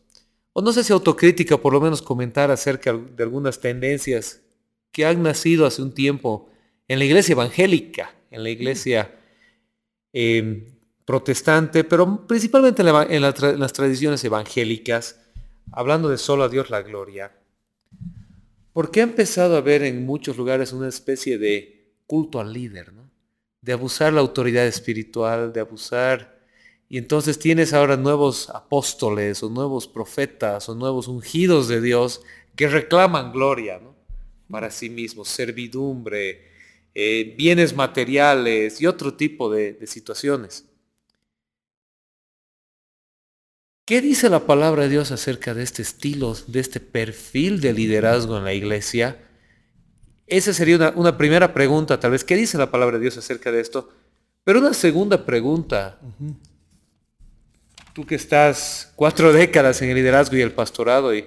o 0.53 0.63
no 0.63 0.73
sé 0.73 0.83
si 0.83 0.93
autocrítica, 0.93 1.57
por 1.57 1.73
lo 1.73 1.81
menos 1.81 2.01
comentar 2.01 2.49
acerca 2.49 2.93
de 2.93 3.21
algunas 3.21 3.59
tendencias 3.59 4.41
que 4.91 5.05
han 5.05 5.21
nacido 5.21 5.67
hace 5.67 5.83
un 5.83 5.93
tiempo 5.93 6.49
en 6.87 6.97
la 6.97 7.05
iglesia 7.05 7.33
evangélica 7.33 8.15
en 8.31 8.43
la 8.43 8.49
iglesia 8.49 9.11
em, 10.13 10.65
protestante, 11.05 11.83
pero 11.83 12.27
principalmente 12.27 12.83
en, 12.83 13.21
las 13.21 13.73
tradiciones 13.73 14.23
evangélicas, 14.23 15.19
hablando 15.71 16.09
de 16.09 16.17
solo 16.17 16.43
a 16.43 16.49
Dios 16.49 16.69
la 16.69 16.81
gloria. 16.81 17.31
Porque 18.73 19.01
ha 19.01 19.03
empezado 19.03 19.55
a 19.55 19.59
haber 19.59 19.83
en 19.83 20.05
muchos 20.05 20.37
lugares 20.37 20.71
una 20.71 20.87
especie 20.87 21.37
de 21.37 21.93
culto 22.05 22.39
al 22.39 22.53
líder, 22.53 22.93
¿no? 22.93 23.09
de 23.61 23.73
abusar 23.73 24.13
la 24.13 24.21
autoridad 24.21 24.65
espiritual, 24.67 25.51
de 25.53 25.59
abusar... 25.59 26.39
Y 26.91 26.97
entonces 26.97 27.37
tienes 27.37 27.73
ahora 27.73 27.97
nuevos 27.97 28.49
apóstoles 28.49 29.43
o 29.43 29.49
nuevos 29.49 29.87
profetas 29.87 30.69
o 30.69 30.75
nuevos 30.75 31.07
ungidos 31.07 31.67
de 31.67 31.81
Dios 31.81 32.23
que 32.55 32.67
reclaman 32.67 33.31
gloria 33.31 33.79
¿no? 33.79 33.95
para 34.49 34.71
sí 34.71 34.89
mismos, 34.89 35.29
servidumbre, 35.29 36.48
eh, 36.95 37.35
bienes 37.37 37.75
materiales 37.75 38.81
y 38.81 38.87
otro 38.87 39.13
tipo 39.13 39.49
de, 39.49 39.73
de 39.73 39.87
situaciones. 39.87 40.65
¿Qué 43.85 44.01
dice 44.01 44.29
la 44.29 44.45
palabra 44.45 44.83
de 44.83 44.89
Dios 44.89 45.11
acerca 45.11 45.55
de 45.55 45.63
este 45.63 45.81
estilo, 45.81 46.35
de 46.45 46.59
este 46.59 46.79
perfil 46.79 47.59
de 47.59 47.73
liderazgo 47.73 48.37
en 48.37 48.43
la 48.43 48.53
iglesia? 48.53 49.17
Esa 50.29 50.53
sería 50.53 50.93
una, 50.95 51.17
primera 51.17 51.55
pregunta, 51.55 51.99
tal 51.99 52.11
vez. 52.11 52.23
¿Qué 52.23 52.35
dice 52.35 52.59
la 52.59 52.69
palabra 52.69 52.97
de 52.97 53.01
Dios 53.01 53.17
acerca 53.17 53.51
de 53.51 53.61
esto? 53.61 53.89
Pero 54.43 54.59
una 54.59 54.75
segunda 54.75 55.25
pregunta. 55.25 55.99
Tú 57.95 58.05
que 58.05 58.13
estás 58.13 58.93
cuatro 58.95 59.33
décadas 59.33 59.81
en 59.81 59.89
el 59.89 59.95
liderazgo 59.95 60.37
y 60.37 60.41
el 60.41 60.51
pastorado, 60.51 61.15
y 61.15 61.25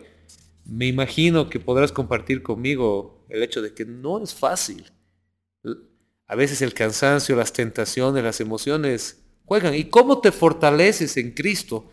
me 0.65 0.87
imagino 0.87 1.51
que 1.51 1.59
podrás 1.59 1.91
compartir 1.91 2.45
conmigo 2.45 3.27
el 3.29 3.43
hecho 3.43 3.61
de 3.61 3.75
que 3.75 3.85
no 3.85 4.23
es 4.23 4.33
fácil. 4.33 4.85
A 6.33 6.35
veces 6.35 6.63
el 6.63 6.73
cansancio, 6.73 7.37
las 7.37 7.53
tentaciones, 7.53 8.25
las 8.25 8.41
emociones 8.41 9.19
juegan. 9.45 9.75
¿Y 9.75 9.85
cómo 9.85 10.23
te 10.23 10.33
fortaleces 10.33 11.19
en 11.19 11.33
Cristo 11.33 11.91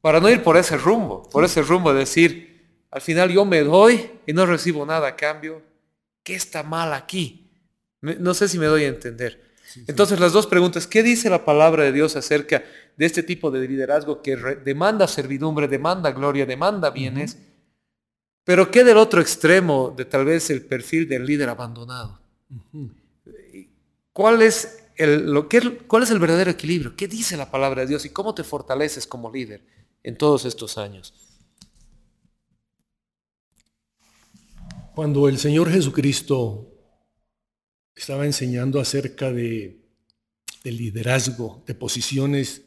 para 0.00 0.18
no 0.18 0.30
ir 0.30 0.42
por 0.42 0.56
ese 0.56 0.78
rumbo? 0.78 1.28
Por 1.28 1.44
ese 1.44 1.60
rumbo 1.60 1.92
de 1.92 1.98
decir, 1.98 2.86
al 2.90 3.02
final 3.02 3.30
yo 3.30 3.44
me 3.44 3.60
doy 3.60 4.12
y 4.26 4.32
no 4.32 4.46
recibo 4.46 4.86
nada 4.86 5.08
a 5.08 5.14
cambio. 5.16 5.60
¿Qué 6.22 6.34
está 6.34 6.62
mal 6.62 6.94
aquí? 6.94 7.50
No 8.00 8.32
sé 8.32 8.48
si 8.48 8.58
me 8.58 8.64
doy 8.64 8.84
a 8.84 8.88
entender. 8.88 9.38
Entonces 9.88 10.18
las 10.18 10.32
dos 10.32 10.46
preguntas, 10.46 10.86
¿qué 10.86 11.02
dice 11.02 11.28
la 11.28 11.44
palabra 11.44 11.84
de 11.84 11.92
Dios 11.92 12.16
acerca 12.16 12.64
de 12.96 13.04
este 13.04 13.22
tipo 13.22 13.50
de 13.50 13.68
liderazgo 13.68 14.22
que 14.22 14.36
demanda 14.64 15.06
servidumbre, 15.06 15.68
demanda 15.68 16.12
gloria, 16.12 16.46
demanda 16.46 16.88
bienes? 16.88 17.36
Pero 18.42 18.70
¿qué 18.70 18.84
del 18.84 18.96
otro 18.96 19.20
extremo 19.20 19.92
de 19.94 20.06
tal 20.06 20.24
vez 20.24 20.48
el 20.48 20.62
perfil 20.62 21.06
del 21.06 21.26
líder 21.26 21.50
abandonado? 21.50 22.20
¿Cuál 24.14 24.42
es, 24.42 24.78
el, 24.94 25.28
¿Cuál 25.88 26.04
es 26.04 26.10
el 26.12 26.20
verdadero 26.20 26.52
equilibrio? 26.52 26.94
¿Qué 26.94 27.08
dice 27.08 27.36
la 27.36 27.50
palabra 27.50 27.82
de 27.82 27.88
Dios 27.88 28.04
y 28.04 28.10
cómo 28.10 28.32
te 28.32 28.44
fortaleces 28.44 29.08
como 29.08 29.30
líder 29.30 29.66
en 30.04 30.16
todos 30.16 30.44
estos 30.44 30.78
años? 30.78 31.12
Cuando 34.94 35.28
el 35.28 35.36
Señor 35.36 35.68
Jesucristo 35.68 36.70
estaba 37.92 38.24
enseñando 38.24 38.78
acerca 38.78 39.32
de, 39.32 39.82
de 40.62 40.70
liderazgo, 40.70 41.64
de 41.66 41.74
posiciones 41.74 42.62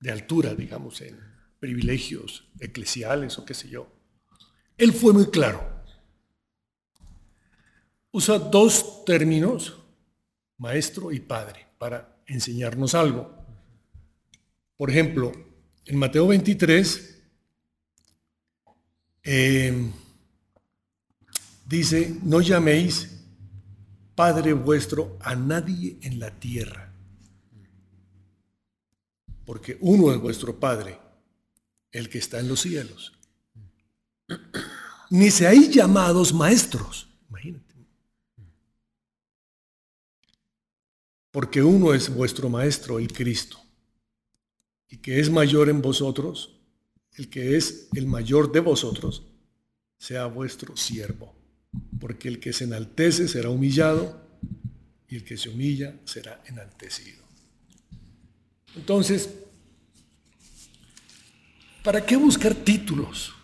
de 0.00 0.10
altura, 0.10 0.54
digamos, 0.54 1.02
en 1.02 1.20
privilegios 1.60 2.48
eclesiales 2.60 3.38
o 3.38 3.44
qué 3.44 3.52
sé 3.52 3.68
yo, 3.68 3.92
Él 4.78 4.94
fue 4.94 5.12
muy 5.12 5.26
claro. 5.26 5.84
Usa 8.10 8.38
dos 8.38 9.04
términos 9.04 9.83
maestro 10.58 11.12
y 11.12 11.20
padre, 11.20 11.66
para 11.78 12.16
enseñarnos 12.26 12.94
algo. 12.94 13.34
Por 14.76 14.90
ejemplo, 14.90 15.32
en 15.86 15.96
Mateo 15.96 16.26
23 16.26 17.22
em, 19.22 19.92
dice, 21.66 22.16
no 22.22 22.40
llaméis 22.40 23.10
Padre 24.14 24.52
vuestro 24.52 25.18
a 25.20 25.34
nadie 25.34 25.98
en 26.02 26.20
la 26.20 26.30
tierra, 26.30 26.92
porque 29.44 29.76
uno 29.80 30.12
es 30.12 30.20
vuestro 30.20 30.60
Padre, 30.60 30.98
el 31.90 32.08
que 32.08 32.18
está 32.18 32.38
en 32.38 32.48
los 32.48 32.60
cielos. 32.60 33.12
Ni 35.10 35.30
seáis 35.30 35.70
llamados 35.70 36.32
maestros, 36.32 37.08
imagínate. 37.28 37.63
Porque 41.34 41.64
uno 41.64 41.92
es 41.94 42.14
vuestro 42.14 42.48
Maestro, 42.48 43.00
el 43.00 43.12
Cristo, 43.12 43.60
y 44.88 44.98
que 44.98 45.18
es 45.18 45.30
mayor 45.30 45.68
en 45.68 45.82
vosotros, 45.82 46.60
el 47.16 47.28
que 47.28 47.56
es 47.56 47.88
el 47.96 48.06
mayor 48.06 48.52
de 48.52 48.60
vosotros, 48.60 49.24
sea 49.98 50.26
vuestro 50.26 50.76
siervo, 50.76 51.34
porque 51.98 52.28
el 52.28 52.38
que 52.38 52.52
se 52.52 52.62
enaltece 52.62 53.26
será 53.26 53.50
humillado, 53.50 54.24
y 55.08 55.16
el 55.16 55.24
que 55.24 55.36
se 55.36 55.48
humilla 55.48 55.96
será 56.04 56.40
enaltecido. 56.46 57.24
Entonces, 58.76 59.28
¿para 61.82 62.06
qué 62.06 62.14
buscar 62.14 62.54
títulos? 62.54 63.34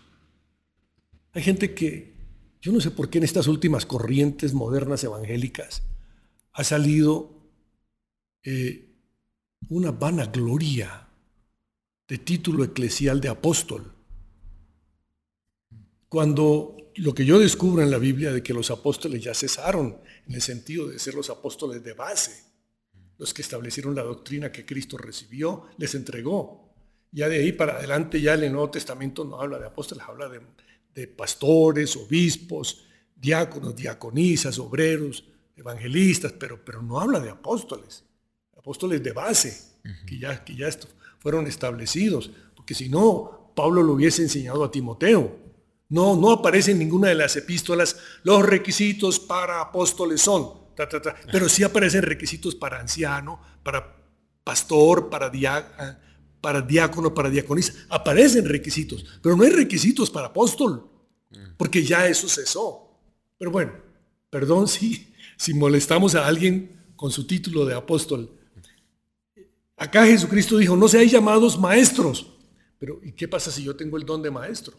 Hay 1.33 1.42
gente 1.42 1.74
que, 1.74 2.14
yo 2.62 2.70
no 2.70 2.81
sé 2.81 2.92
por 2.92 3.11
qué 3.11 3.18
en 3.18 3.24
estas 3.24 3.48
últimas 3.48 3.85
corrientes 3.85 4.55
modernas 4.55 5.03
evangélicas 5.03 5.83
ha 6.53 6.62
salido 6.62 7.39
eh, 8.42 8.88
una 9.68 9.90
vanagloria 9.90 11.09
de 12.09 12.18
título 12.18 12.64
eclesial 12.64 13.20
de 13.20 13.29
apóstol 13.29 13.92
cuando 16.11 16.76
lo 16.96 17.14
que 17.14 17.24
yo 17.24 17.38
descubro 17.38 17.83
en 17.83 17.90
la 17.90 17.98
Biblia 17.98 18.33
de 18.33 18.42
que 18.42 18.53
los 18.53 18.70
apóstoles 18.72 19.22
ya 19.22 19.33
cesaron 19.33 20.00
en 20.26 20.35
el 20.35 20.42
sentido 20.42 20.88
de 20.88 20.98
ser 20.98 21.14
los 21.14 21.31
apóstoles 21.31 21.85
de 21.85 21.92
base, 21.92 22.42
los 23.16 23.33
que 23.33 23.42
establecieron 23.42 23.94
la 23.94 24.03
doctrina 24.03 24.50
que 24.50 24.66
Cristo 24.66 24.98
recibió, 24.98 25.66
les 25.79 25.94
entregó. 25.94 26.68
Ya 27.12 27.29
de 27.29 27.37
ahí 27.37 27.53
para 27.53 27.76
adelante, 27.76 28.20
ya 28.20 28.35
el 28.35 28.50
Nuevo 28.50 28.70
Testamento 28.70 29.24
no 29.24 29.40
habla 29.40 29.61
de 29.61 29.66
apóstoles, 29.66 30.05
habla 30.05 30.29
de, 30.29 30.40
de 30.94 31.07
pastores, 31.07 31.96
obispos, 31.96 32.87
diáconos, 33.14 33.76
diaconisas, 33.76 34.59
obreros, 34.59 35.24
evangelistas, 35.57 36.33
pero, 36.33 36.64
pero 36.64 36.83
no 36.83 36.98
habla 36.98 37.20
de 37.20 37.31
apóstoles, 37.31 38.05
apóstoles 38.60 39.02
de 39.02 39.12
base, 39.12 39.58
que 40.06 40.18
ya, 40.18 40.44
que 40.44 40.54
ya 40.54 40.68
fueron 41.18 41.46
establecidos, 41.46 42.30
porque 42.54 42.74
si 42.74 42.90
no, 42.90 43.52
Pablo 43.56 43.82
lo 43.82 43.94
hubiese 43.94 44.22
enseñado 44.22 44.62
a 44.62 44.70
Timoteo. 44.70 45.38
No, 45.88 46.14
no 46.14 46.30
aparece 46.30 46.70
en 46.70 46.78
ninguna 46.78 47.08
de 47.08 47.16
las 47.16 47.34
epístolas 47.36 47.96
los 48.22 48.46
requisitos 48.46 49.18
para 49.18 49.60
apóstoles 49.60 50.20
son, 50.20 50.52
pero 51.32 51.48
sí 51.48 51.64
aparecen 51.64 52.02
requisitos 52.02 52.54
para 52.54 52.78
anciano, 52.78 53.40
para 53.64 53.96
pastor, 54.44 55.08
para, 55.08 55.32
para 56.40 56.60
diácono, 56.60 57.12
para 57.14 57.30
diaconisa. 57.30 57.72
Aparecen 57.88 58.44
requisitos, 58.44 59.04
pero 59.22 59.36
no 59.36 59.42
hay 59.42 59.50
requisitos 59.50 60.10
para 60.10 60.28
apóstol, 60.28 60.88
porque 61.56 61.82
ya 61.82 62.06
eso 62.06 62.28
cesó. 62.28 63.00
Pero 63.38 63.50
bueno, 63.50 63.72
perdón 64.28 64.68
si, 64.68 65.12
si 65.38 65.54
molestamos 65.54 66.14
a 66.14 66.26
alguien 66.26 66.92
con 66.94 67.10
su 67.10 67.26
título 67.26 67.64
de 67.64 67.74
apóstol. 67.74 68.36
Acá 69.80 70.04
Jesucristo 70.04 70.58
dijo, 70.58 70.76
no 70.76 70.88
seáis 70.88 71.10
llamados 71.10 71.58
maestros. 71.58 72.26
Pero 72.78 73.00
¿y 73.02 73.12
qué 73.12 73.26
pasa 73.26 73.50
si 73.50 73.64
yo 73.64 73.74
tengo 73.74 73.96
el 73.96 74.04
don 74.04 74.20
de 74.20 74.30
maestro? 74.30 74.76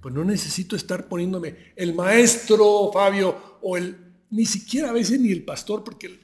Pues 0.00 0.14
no 0.14 0.24
necesito 0.24 0.76
estar 0.76 1.08
poniéndome 1.08 1.72
el 1.74 1.92
maestro 1.92 2.92
Fabio 2.92 3.58
o 3.62 3.76
el, 3.76 3.96
ni 4.30 4.46
siquiera 4.46 4.90
a 4.90 4.92
veces 4.92 5.20
ni 5.20 5.32
el 5.32 5.44
pastor, 5.44 5.82
porque 5.82 6.20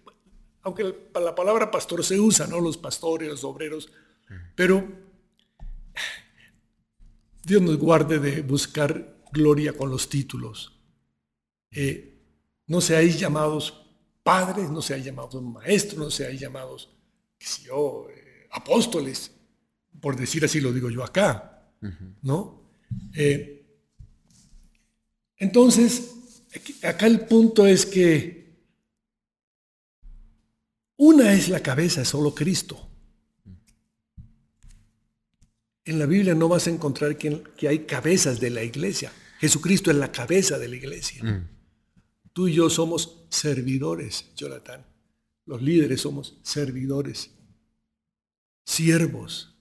aunque 0.63 1.11
la 1.13 1.35
palabra 1.35 1.73
pastor 1.73 2.05
se 2.05 2.21
usa, 2.21 2.47
¿no? 2.47 2.61
Los 2.61 2.79
pastores, 2.79 3.29
los 3.29 3.43
obreros, 3.43 3.91
pero 4.55 4.87
Dios 7.45 7.63
nos 7.63 7.79
guarde 7.79 8.21
de 8.21 8.43
buscar 8.43 9.25
gloria 9.33 9.73
con 9.73 9.91
los 9.91 10.09
títulos. 10.09 10.81
Eh, 11.73 12.17
no 12.69 12.81
seáis 12.81 13.19
llamados 13.19 13.91
padres, 14.23 14.71
no 14.71 14.83
seáis 14.83 15.05
llamados 15.05 15.43
maestros, 15.43 15.99
no 15.99 16.11
seáis 16.13 16.39
llamados, 16.39 16.92
qué 17.43 17.49
sé 17.49 17.63
yo, 17.65 18.07
eh, 18.09 18.47
apóstoles, 18.53 19.33
por 20.01 20.15
decir 20.15 20.45
así 20.45 20.61
lo 20.61 20.73
digo 20.73 20.91
yo 20.91 21.03
acá, 21.03 21.73
¿no? 22.23 22.71
Eh, 23.15 23.67
entonces, 25.39 26.13
acá 26.85 27.09
el 27.09 27.23
punto 27.23 27.67
es 27.67 27.85
que 27.85 28.63
una 30.99 31.33
es 31.33 31.49
la 31.49 31.59
cabeza, 31.59 32.05
solo 32.05 32.33
Cristo. 32.33 32.89
En 35.85 35.99
la 35.99 36.07
Biblia 36.07 36.37
no 36.37 36.47
vas 36.47 36.69
a 36.69 36.71
encontrar 36.71 37.19
que, 37.19 37.43
que 37.57 37.67
hay 37.67 37.81
cabezas 37.87 38.39
de 38.39 38.51
la 38.51 38.63
iglesia. 38.63 39.13
Jesucristo 39.41 39.91
es 39.91 39.97
la 39.97 40.13
cabeza 40.13 40.61
de 40.61 40.69
la 40.69 40.77
iglesia. 40.77 41.25
Mm. 41.25 41.49
Tú 42.33 42.47
y 42.47 42.55
yo 42.55 42.71
somos 42.71 43.27
servidores, 43.31 44.27
Jonathan. 44.37 44.92
Los 45.47 45.63
líderes 45.63 46.01
somos 46.01 46.39
servidores, 46.43 47.31
siervos 48.65 49.57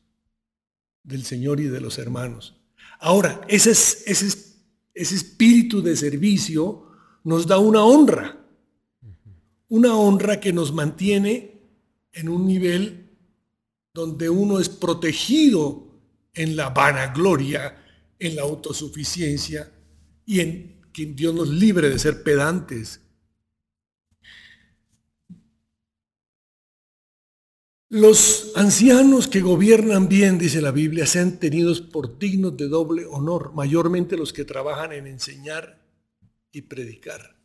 del 1.04 1.24
Señor 1.24 1.60
y 1.60 1.66
de 1.66 1.82
los 1.82 1.98
hermanos. 1.98 2.56
Ahora, 3.00 3.42
ese, 3.48 3.72
ese, 3.72 4.28
ese 4.94 5.16
espíritu 5.16 5.82
de 5.82 5.96
servicio 5.96 6.88
nos 7.24 7.48
da 7.48 7.58
una 7.58 7.84
honra, 7.84 8.46
una 9.70 9.96
honra 9.96 10.40
que 10.40 10.54
nos 10.54 10.74
mantiene 10.74 11.62
en 12.14 12.30
un 12.30 12.46
nivel 12.46 13.10
donde 13.94 14.30
uno 14.30 14.60
es 14.60 14.70
protegido 14.70 15.88
en 16.34 16.56
la 16.56 16.70
vanagloria, 16.70 17.78
en 18.20 18.36
la 18.36 18.44
autosuficiencia 18.44 19.72
y 20.26 20.40
en 20.40 20.82
que 20.94 21.06
Dios 21.06 21.34
nos 21.34 21.50
libre 21.50 21.90
de 21.90 22.00
ser 22.00 22.24
pedantes. 22.24 23.02
Los 27.94 28.54
ancianos 28.56 29.28
que 29.28 29.42
gobiernan 29.42 30.08
bien, 30.08 30.38
dice 30.38 30.62
la 30.62 30.72
Biblia, 30.72 31.06
sean 31.06 31.40
tenidos 31.40 31.82
por 31.82 32.18
dignos 32.18 32.56
de 32.56 32.70
doble 32.70 33.06
honor, 33.06 33.52
mayormente 33.54 34.16
los 34.16 34.32
que 34.32 34.46
trabajan 34.46 34.94
en 34.94 35.08
enseñar 35.08 35.86
y 36.54 36.62
predicar. 36.62 37.36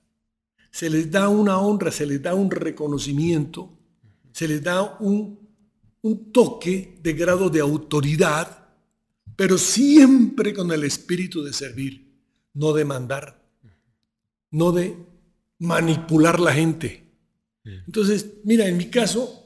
Se 0.71 0.89
les 0.89 1.11
da 1.11 1.29
una 1.29 1.59
honra, 1.59 1.91
se 1.91 2.07
les 2.07 2.23
da 2.23 2.37
un 2.37 2.49
reconocimiento, 2.49 3.77
se 4.31 4.47
les 4.47 4.63
da 4.63 4.97
un, 5.01 5.37
un 6.03 6.31
toque 6.31 6.97
de 7.03 7.13
grado 7.15 7.51
de 7.51 7.59
autoridad, 7.59 8.69
pero 9.35 9.59
siempre 9.59 10.55
con 10.55 10.71
el 10.71 10.85
espíritu 10.85 11.43
de 11.43 11.53
servir 11.53 12.07
no 12.55 12.73
de 12.73 12.85
mandar, 12.85 13.45
no 14.53 14.71
de 14.71 14.97
manipular 15.59 16.39
la 16.39 16.53
gente. 16.53 17.03
Entonces, 17.65 18.35
mira, 18.45 18.69
en 18.69 18.77
mi 18.77 18.91
caso, 18.91 19.46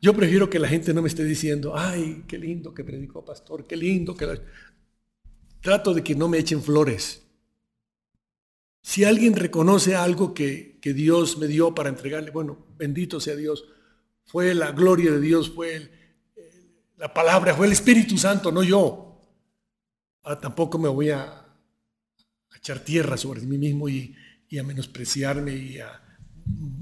yo 0.00 0.14
prefiero 0.14 0.48
que 0.48 0.58
la 0.58 0.68
gente 0.68 0.92
no 0.92 1.02
me 1.02 1.08
esté 1.08 1.24
diciendo, 1.24 1.74
ay, 1.76 2.24
qué 2.26 2.38
lindo 2.38 2.74
que 2.74 2.84
predicó 2.84 3.24
pastor, 3.24 3.66
qué 3.66 3.76
lindo 3.76 4.14
que... 4.16 4.40
Trato 5.60 5.94
de 5.94 6.02
que 6.02 6.16
no 6.16 6.28
me 6.28 6.38
echen 6.38 6.62
flores. 6.62 7.22
Si 8.82 9.04
alguien 9.04 9.36
reconoce 9.36 9.94
algo 9.94 10.34
que, 10.34 10.78
que 10.80 10.92
Dios 10.92 11.38
me 11.38 11.46
dio 11.46 11.72
para 11.74 11.88
entregarle, 11.88 12.32
bueno, 12.32 12.66
bendito 12.76 13.20
sea 13.20 13.36
Dios, 13.36 13.64
fue 14.24 14.54
la 14.54 14.72
gloria 14.72 15.12
de 15.12 15.20
Dios, 15.20 15.50
fue 15.50 15.90
la 16.96 17.12
palabra, 17.12 17.54
fue 17.54 17.66
el 17.66 17.72
Espíritu 17.72 18.16
Santo, 18.16 18.52
no 18.52 18.62
yo. 18.62 19.20
Ahora 20.22 20.40
tampoco 20.40 20.78
me 20.78 20.88
voy 20.88 21.10
a, 21.10 21.38
echar 22.56 22.78
tierra 22.78 23.16
sobre 23.16 23.40
mí 23.40 23.58
mismo 23.58 23.88
y, 23.88 24.16
a 24.58 24.62
menospreciarme 24.62 25.54
y 25.56 25.78
a 25.78 26.00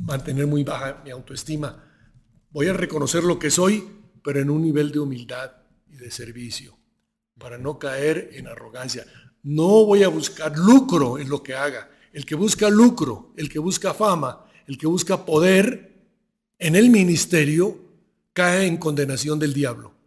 mantener 0.00 0.46
muy 0.46 0.64
baja 0.64 1.00
mi 1.04 1.10
autoestima. 1.10 1.89
Voy 2.50 2.68
a 2.68 2.72
reconocer 2.72 3.24
lo 3.24 3.38
que 3.38 3.50
soy, 3.50 3.88
pero 4.22 4.40
en 4.40 4.50
un 4.50 4.62
nivel 4.62 4.92
de 4.92 4.98
humildad 4.98 5.52
y 5.88 5.96
de 5.96 6.10
servicio, 6.10 6.76
para 7.38 7.58
no 7.58 7.78
caer 7.78 8.30
en 8.34 8.48
arrogancia. 8.48 9.06
No 9.42 9.84
voy 9.86 10.02
a 10.02 10.08
buscar 10.08 10.56
lucro 10.58 11.18
en 11.18 11.28
lo 11.28 11.42
que 11.42 11.54
haga. 11.54 11.90
El 12.12 12.26
que 12.26 12.34
busca 12.34 12.68
lucro, 12.68 13.32
el 13.36 13.48
que 13.48 13.58
busca 13.58 13.94
fama, 13.94 14.44
el 14.66 14.76
que 14.76 14.86
busca 14.86 15.24
poder 15.24 15.94
en 16.58 16.76
el 16.76 16.90
ministerio, 16.90 17.78
cae 18.32 18.66
en 18.66 18.76
condenación 18.76 19.38
del 19.38 19.54
diablo 19.54 20.00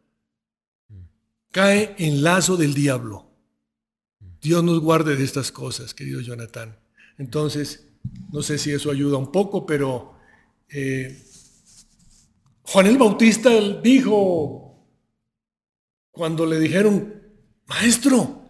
cae 1.54 1.96
en 2.00 2.24
lazo 2.24 2.58
del 2.58 2.74
diablo. 2.74 3.28
Dios 4.42 4.64
nos 4.64 4.80
guarde 4.80 5.16
de 5.16 5.24
estas 5.24 5.52
cosas, 5.52 5.94
querido 5.94 6.20
Jonathan. 6.20 6.76
Entonces, 7.20 7.88
no 8.32 8.42
sé 8.42 8.58
si 8.58 8.72
eso 8.72 8.90
ayuda 8.90 9.18
un 9.18 9.32
poco, 9.32 9.66
pero 9.66 10.16
eh, 10.68 11.24
Juan 12.64 12.88
el 12.88 12.98
Bautista 12.98 13.50
dijo, 13.82 14.88
cuando 16.12 16.46
le 16.46 16.60
dijeron, 16.60 17.14
maestro, 17.68 18.50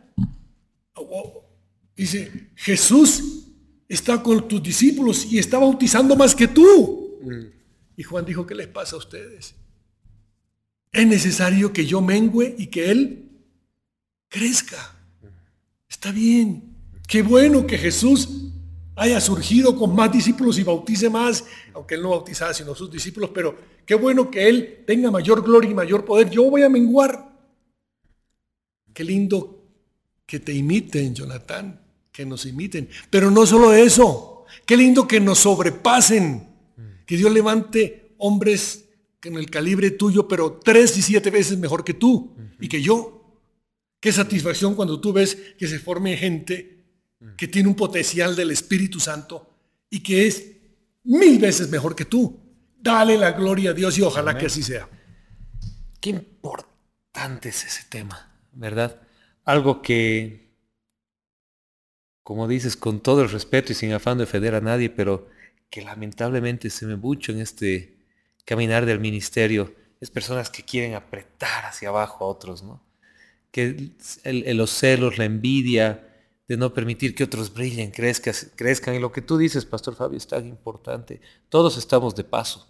dice, 1.96 2.52
Jesús 2.56 3.48
está 3.88 4.22
con 4.22 4.48
tus 4.48 4.62
discípulos 4.62 5.26
y 5.32 5.40
está 5.40 5.58
bautizando 5.58 6.16
más 6.16 6.36
que 6.36 6.48
tú. 6.48 7.20
Mm. 7.22 7.46
Y 7.98 8.04
Juan 8.04 8.26
dijo, 8.26 8.46
¿qué 8.46 8.56
les 8.56 8.68
pasa 8.68 8.96
a 8.96 9.00
ustedes? 9.00 9.56
Es 10.92 11.08
necesario 11.08 11.74
que 11.74 11.86
yo 11.86 12.02
mengüe 12.02 12.56
y 12.58 12.68
que 12.68 12.92
Él 12.92 13.32
crezca. 14.30 14.96
Está 15.90 16.12
bien. 16.12 16.76
Qué 17.08 17.22
bueno 17.22 17.66
que 17.66 17.78
Jesús 17.78 18.43
haya 18.96 19.20
surgido 19.20 19.76
con 19.78 19.96
más 19.96 20.12
discípulos 20.12 20.58
y 20.60 20.64
bautice 20.64 21.10
más, 21.10 21.46
aunque 21.74 21.96
Él 21.96 22.04
no 22.04 22.10
bautizaba 22.10 22.54
sino 22.54 22.76
sus 22.76 22.92
discípulos, 22.92 23.32
pero 23.34 23.56
qué 23.86 23.96
bueno 23.96 24.30
que 24.30 24.48
Él 24.48 24.84
tenga 24.86 25.10
mayor 25.12 25.44
gloria 25.44 25.72
y 25.72 25.74
mayor 25.74 26.06
poder. 26.06 26.30
Yo 26.30 26.50
voy 26.50 26.64
a 26.64 26.70
menguar. 26.70 27.32
Qué 28.94 29.04
lindo 29.04 29.64
que 30.26 30.40
te 30.40 30.54
imiten, 30.54 31.16
Jonathan, 31.16 31.82
que 32.12 32.26
nos 32.26 32.46
imiten. 32.46 32.90
Pero 33.10 33.32
no 33.32 33.46
solo 33.46 33.74
eso, 33.74 34.46
qué 34.66 34.78
lindo 34.78 35.08
que 35.08 35.20
nos 35.20 35.40
sobrepasen, 35.40 36.48
que 37.06 37.18
Dios 37.18 37.32
levante 37.32 38.14
hombres 38.20 38.86
en 39.24 39.36
el 39.36 39.50
calibre 39.50 39.92
tuyo, 39.92 40.28
pero 40.28 40.60
tres 40.64 40.98
y 40.98 41.02
siete 41.02 41.30
veces 41.32 41.58
mejor 41.58 41.84
que 41.84 41.94
tú 41.94 42.36
y 42.60 42.68
que 42.68 42.82
yo. 42.82 43.22
Qué 44.00 44.12
satisfacción 44.12 44.76
cuando 44.76 45.00
tú 45.00 45.14
ves 45.14 45.38
que 45.58 45.68
se 45.68 45.80
forme 45.80 46.18
gente 46.18 46.73
que 47.38 47.48
tiene 47.48 47.70
un 47.70 47.76
potencial 47.76 48.36
del 48.36 48.52
Espíritu 48.52 49.00
Santo 49.00 49.50
y 49.90 50.02
que 50.02 50.28
es 50.28 50.46
mil 51.04 51.40
veces 51.40 51.70
mejor 51.70 51.96
que 51.96 52.06
tú. 52.06 52.40
Dale 52.80 53.18
la 53.18 53.32
gloria 53.32 53.72
a 53.72 53.74
Dios 53.74 53.98
y 53.98 54.02
ojalá 54.02 54.38
que 54.38 54.48
así 54.48 54.62
sea. 54.62 54.90
Qué 56.02 56.10
importante 56.10 57.50
es 57.50 57.64
ese 57.66 57.84
tema. 57.90 58.34
¿verdad? 58.54 59.02
Algo 59.46 59.82
que, 59.82 60.52
como 62.24 62.48
dices, 62.48 62.78
con 62.78 63.02
todo 63.02 63.24
el 63.24 63.30
respeto 63.30 63.72
y 63.72 63.76
sin 63.76 63.94
afán 63.94 64.18
de 64.18 64.24
ofender 64.26 64.56
a 64.56 64.62
nadie, 64.62 64.90
pero 64.90 65.28
que 65.70 65.82
lamentablemente 65.82 66.70
se 66.70 66.86
me 66.86 66.96
mucho 66.96 67.32
en 67.32 67.40
este 67.40 67.98
caminar 68.46 68.86
del 68.86 69.00
ministerio, 69.00 69.74
es 70.00 70.12
personas 70.12 70.50
que 70.50 70.64
quieren 70.64 70.96
apretar 70.96 71.66
hacia 71.66 71.90
abajo 71.90 72.24
a 72.24 72.28
otros, 72.28 72.64
¿no? 72.64 72.84
Que 73.52 73.92
los 74.24 74.72
celos, 74.72 75.18
la 75.18 75.26
envidia, 75.26 76.13
de 76.48 76.58
no 76.58 76.74
permitir 76.74 77.16
que 77.16 77.24
otros 77.24 77.54
brillen, 77.54 77.92
crezcan, 77.92 78.34
crezcan. 78.56 78.96
Y 78.96 79.00
lo 79.00 79.12
que 79.12 79.22
tú 79.22 79.38
dices, 79.38 79.66
Pastor 79.66 79.96
Fabio, 79.96 80.18
es 80.18 80.28
tan 80.28 80.48
importante. 80.48 81.22
Todos 81.50 81.78
estamos 81.78 82.16
de 82.16 82.24
paso. 82.24 82.68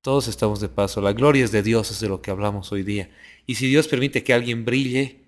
Todos 0.00 0.28
estamos 0.28 0.60
de 0.60 0.68
paso. 0.68 1.00
La 1.00 1.12
gloria 1.12 1.44
es 1.44 1.52
de 1.52 1.62
Dios, 1.62 1.90
es 1.90 2.00
de 2.00 2.08
lo 2.08 2.22
que 2.22 2.30
hablamos 2.30 2.72
hoy 2.72 2.82
día. 2.82 3.10
Y 3.46 3.56
si 3.56 3.68
Dios 3.68 3.88
permite 3.88 4.24
que 4.24 4.34
alguien 4.34 4.64
brille, 4.64 5.24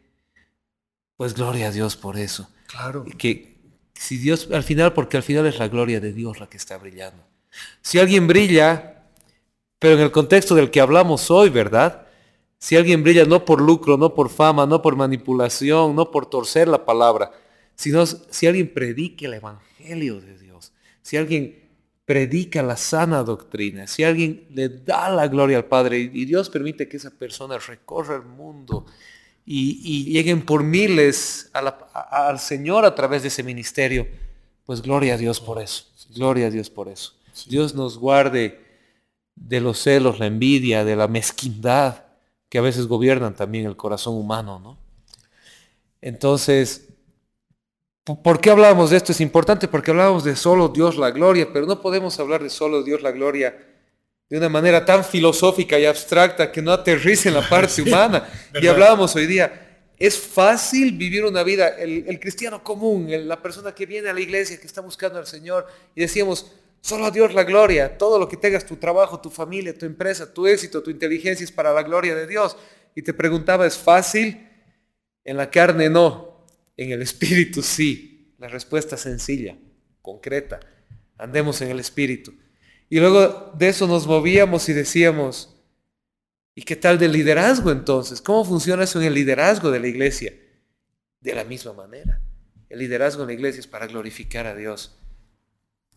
pues 1.17 1.35
gloria 1.35 1.69
a 1.69 1.71
Dios 1.73 1.97
por 1.97 2.17
eso. 2.17 2.49
Claro. 2.67 3.05
Que 3.17 3.57
si 3.95 4.19
Dios, 4.19 4.49
al 4.53 4.63
final, 4.63 4.93
porque 4.93 5.17
al 5.17 5.23
final 5.23 5.47
es 5.47 5.59
la 5.59 5.69
gloria 5.69 6.01
de 6.01 6.13
Dios 6.13 6.39
la 6.39 6.49
que 6.49 6.57
está 6.57 6.79
brillando. 6.79 7.25
Si 7.83 7.99
alguien 7.99 8.27
brilla, 8.27 9.05
pero 9.79 9.95
en 9.95 10.01
el 10.01 10.11
contexto 10.11 10.55
del 10.55 10.71
que 10.71 10.81
hablamos 10.81 11.31
hoy, 11.31 11.51
¿verdad? 11.51 12.08
Si 12.59 12.77
alguien 12.77 13.05
brilla 13.05 13.25
no 13.25 13.45
por 13.45 13.61
lucro, 13.61 13.97
no 13.97 14.15
por 14.15 14.29
fama, 14.31 14.67
no 14.67 14.83
por 14.83 14.97
manipulación, 14.97 15.95
no 15.95 16.11
por 16.11 16.27
torcer 16.27 16.67
la 16.67 16.85
palabra, 16.85 17.31
sino 17.77 18.05
si 18.05 18.47
alguien 18.47 18.73
predica 18.75 19.27
el 19.27 19.35
Evangelio 19.35 20.21
de 20.21 20.37
Dios, 20.37 20.73
si 21.01 21.17
alguien 21.17 21.69
predica 22.05 22.63
la 22.63 22.77
sana 22.77 23.23
doctrina, 23.23 23.87
si 23.87 24.03
alguien 24.03 24.47
le 24.51 24.69
da 24.69 25.09
la 25.09 25.29
gloria 25.29 25.59
al 25.59 25.67
Padre 25.67 25.99
y 25.99 26.25
Dios 26.25 26.51
permite 26.51 26.89
que 26.89 26.97
esa 26.97 27.11
persona 27.11 27.59
recorra 27.59 28.17
el 28.17 28.23
mundo 28.23 28.87
y, 29.45 30.13
lleguen 30.13 30.45
por 30.45 30.65
miles 30.65 31.51
al 31.53 32.41
Señor 32.41 32.85
a 32.85 32.95
través 32.95 33.23
de 33.23 33.29
ese 33.29 33.43
ministerio, 33.43 34.09
pues 34.67 34.83
gloria 34.83 35.15
a 35.15 35.17
Dios 35.17 35.41
por 35.41 35.61
eso, 35.61 35.85
gloria 36.15 36.49
a 36.49 36.51
Dios 36.51 36.71
por 36.71 36.89
eso. 36.89 37.15
Dios 37.47 37.75
nos 37.75 37.99
guarde 37.99 38.59
de 39.37 39.61
los 39.61 39.79
celos, 39.79 40.19
la 40.19 40.27
envidia, 40.27 40.85
de 40.85 40.97
la 40.97 41.07
mezquindad 41.07 42.08
que 42.49 42.59
a 42.59 42.63
veces 42.63 42.87
gobiernan 42.87 43.35
también 43.35 43.67
el 43.67 43.77
corazón 43.77 44.15
humano, 44.15 44.59
¿no? 44.59 44.79
Entonces, 46.01 46.89
¿por 48.05 48.41
qué 48.41 48.51
hablamos 48.51 48.91
de 48.91 48.97
esto? 48.97 49.13
Es 49.13 49.21
importante 49.21 49.69
porque 49.69 49.91
hablamos 49.91 50.25
de 50.25 50.37
solo 50.37 50.69
Dios 50.69 50.97
la 50.97 51.11
gloria, 51.11 51.53
pero 51.53 51.67
no 51.67 51.81
podemos 51.81 52.19
hablar 52.21 52.43
de 52.43 52.51
solo 52.51 52.83
Dios 52.83 53.03
la 53.03 53.11
gloria 53.11 53.57
de 54.29 54.37
una 54.37 54.49
manera 54.49 54.85
tan 54.85 55.05
filosófica 55.05 55.79
y 55.79 55.87
abstracta 55.87 56.53
que 56.53 56.61
no 56.63 56.73
aterrice 56.73 57.29
en 57.29 57.35
la 57.35 57.49
parte 57.49 57.83
humana. 57.83 58.29
Y 58.61 58.67
hablábamos 58.67 59.15
hoy 59.17 59.27
día, 59.27 59.87
es 59.99 60.19
fácil 60.19 60.97
vivir 60.97 61.25
una 61.25 61.43
vida, 61.43 61.69
el, 61.69 62.05
el 62.07 62.21
cristiano 62.21 62.63
común, 62.63 63.09
la 63.27 63.43
persona 63.43 63.75
que 63.75 63.87
viene 63.87 64.09
a 64.09 64.13
la 64.13 64.21
iglesia, 64.21 64.61
que 64.61 64.67
está 64.67 64.81
buscando 64.81 65.19
al 65.19 65.27
Señor, 65.27 65.67
y 65.95 66.03
decíamos, 66.03 66.53
Solo 66.81 67.07
a 67.07 67.11
Dios 67.11 67.35
la 67.35 67.45
gloria. 67.45 67.99
Todo 67.99 68.19
lo 68.19 68.29
que 68.29 68.37
tengas, 68.37 68.65
tu 68.65 68.77
trabajo, 68.77 69.21
tu 69.21 69.31
familia, 69.31 69.77
tu 69.77 69.87
empresa, 69.87 70.33
tu 70.33 70.47
éxito, 70.47 70.83
tu 70.83 70.91
inteligencia 70.91 71.45
es 71.45 71.53
para 71.53 71.73
la 71.73 71.83
gloria 71.83 72.15
de 72.15 72.27
Dios. 72.27 72.57
Y 72.95 73.03
te 73.03 73.13
preguntaba, 73.13 73.67
¿es 73.67 73.77
fácil? 73.77 74.49
En 75.25 75.37
la 75.37 75.51
carne 75.51 75.91
no, 75.91 76.47
en 76.77 76.93
el 76.93 77.03
espíritu 77.03 77.63
sí. 77.63 78.35
La 78.39 78.49
respuesta 78.49 78.97
sencilla, 78.97 79.59
concreta. 80.01 80.61
Andemos 81.19 81.61
en 81.61 81.71
el 81.71 81.81
espíritu. 81.81 82.33
Y 82.89 83.01
luego 83.01 83.53
de 83.59 83.69
eso 83.69 83.87
nos 83.87 84.07
movíamos 84.07 84.69
y 84.69 84.73
decíamos, 84.73 85.57
¿y 86.55 86.63
qué 86.63 86.77
tal 86.77 86.99
del 86.99 87.13
liderazgo 87.13 87.71
entonces? 87.71 88.23
¿Cómo 88.23 88.45
funciona 88.45 88.85
eso 88.85 89.01
en 89.01 89.07
el 89.07 89.15
liderazgo 89.15 89.71
de 89.71 89.81
la 89.81 89.89
iglesia? 89.89 90.33
De 91.21 91.35
la 91.35 91.45
misma 91.45 91.73
manera. 91.73 92.23
El 92.69 92.79
liderazgo 92.79 93.23
en 93.23 93.29
la 93.29 93.35
iglesia 93.35 93.61
es 93.61 93.67
para 93.67 93.87
glorificar 93.87 94.47
a 94.47 94.55
Dios 94.55 94.97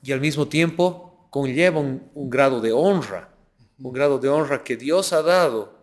y 0.04 0.12
al 0.12 0.22
mismo 0.22 0.48
tiempo 0.48 1.28
conlleva 1.30 1.80
un, 1.80 2.30
grado 2.30 2.62
de 2.62 2.72
honra, 2.72 3.34
un 3.80 3.94
grado 3.94 4.20
de 4.20 4.30
honra 4.30 4.64
que 4.64 4.78
Dios 4.78 5.14
ha 5.14 5.22
dado 5.22 5.80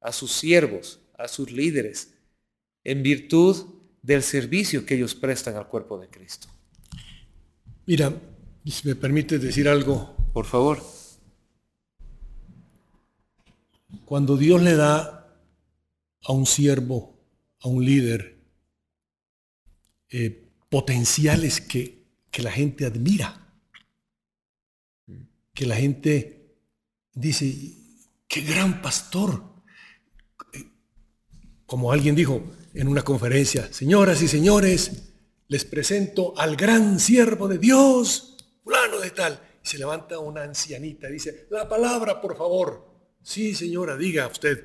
a 0.00 0.12
sus 0.12 0.32
siervos, 0.32 1.00
a 1.18 1.28
sus 1.28 1.50
líderes, 1.50 2.14
en 2.84 3.02
virtud 3.02 3.66
del 4.02 4.22
servicio 4.22 4.86
que 4.86 4.94
ellos 4.94 5.14
prestan 5.14 5.56
al 5.56 5.66
cuerpo 5.66 5.98
de 5.98 6.08
Cristo. 6.08 6.48
Mira, 7.86 8.12
si 8.64 8.88
me 8.88 8.94
permite 8.94 9.38
decir 9.38 9.68
algo. 9.68 10.16
Por 10.32 10.44
favor. 10.44 10.82
Cuando 14.04 14.36
Dios 14.36 14.62
le 14.62 14.76
da 14.76 15.34
a 16.22 16.32
un 16.32 16.44
siervo, 16.44 17.18
a 17.60 17.68
un 17.68 17.84
líder, 17.84 18.36
eh, 20.10 20.46
potenciales 20.68 21.60
que, 21.60 22.04
que 22.30 22.42
la 22.42 22.52
gente 22.52 22.84
admira, 22.84 23.45
que 25.56 25.66
la 25.66 25.74
gente 25.74 26.54
dice, 27.14 27.50
qué 28.28 28.42
gran 28.42 28.82
pastor. 28.82 29.42
Como 31.64 31.90
alguien 31.90 32.14
dijo 32.14 32.52
en 32.74 32.86
una 32.86 33.02
conferencia, 33.02 33.72
señoras 33.72 34.20
y 34.20 34.28
señores, 34.28 35.14
les 35.48 35.64
presento 35.64 36.38
al 36.38 36.56
gran 36.56 37.00
siervo 37.00 37.48
de 37.48 37.56
Dios, 37.56 38.36
fulano 38.62 39.00
de 39.00 39.10
tal. 39.10 39.40
Y 39.64 39.66
se 39.66 39.78
levanta 39.78 40.18
una 40.18 40.42
ancianita 40.42 41.08
y 41.08 41.14
dice, 41.14 41.46
la 41.50 41.66
palabra, 41.66 42.20
por 42.20 42.36
favor. 42.36 42.94
Sí, 43.22 43.54
señora, 43.54 43.96
diga 43.96 44.26
usted. 44.26 44.62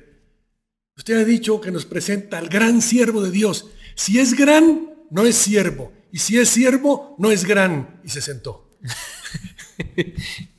Usted 0.94 1.22
ha 1.22 1.24
dicho 1.24 1.58
que 1.58 1.70
nos 1.70 1.86
presenta 1.86 2.36
al 2.36 2.50
gran 2.50 2.82
siervo 2.82 3.22
de 3.22 3.30
Dios. 3.30 3.70
Si 3.96 4.20
es 4.20 4.34
gran, 4.34 5.06
no 5.10 5.24
es 5.24 5.36
siervo. 5.36 5.90
Y 6.12 6.18
si 6.18 6.38
es 6.38 6.50
siervo, 6.50 7.16
no 7.18 7.32
es 7.32 7.46
gran. 7.46 8.02
Y 8.04 8.10
se 8.10 8.20
sentó. 8.20 8.76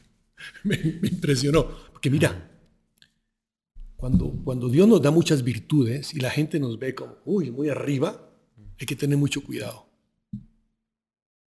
me, 0.64 0.76
impresionó. 0.76 1.68
Porque 1.92 2.10
mira, 2.10 2.50
cuando, 3.96 4.32
cuando 4.44 4.70
Dios 4.70 4.88
nos 4.88 5.02
da 5.02 5.12
muchas 5.12 5.44
virtudes 5.44 6.14
y 6.14 6.20
la 6.20 6.30
gente 6.30 6.60
nos 6.60 6.80
ve 6.80 6.96
como, 6.96 7.18
uy, 7.26 7.52
muy 7.52 7.70
arriba, 7.70 8.30
hay 8.80 8.86
que 8.86 8.96
tener 8.96 9.18
mucho 9.18 9.44
cuidado. 9.44 9.88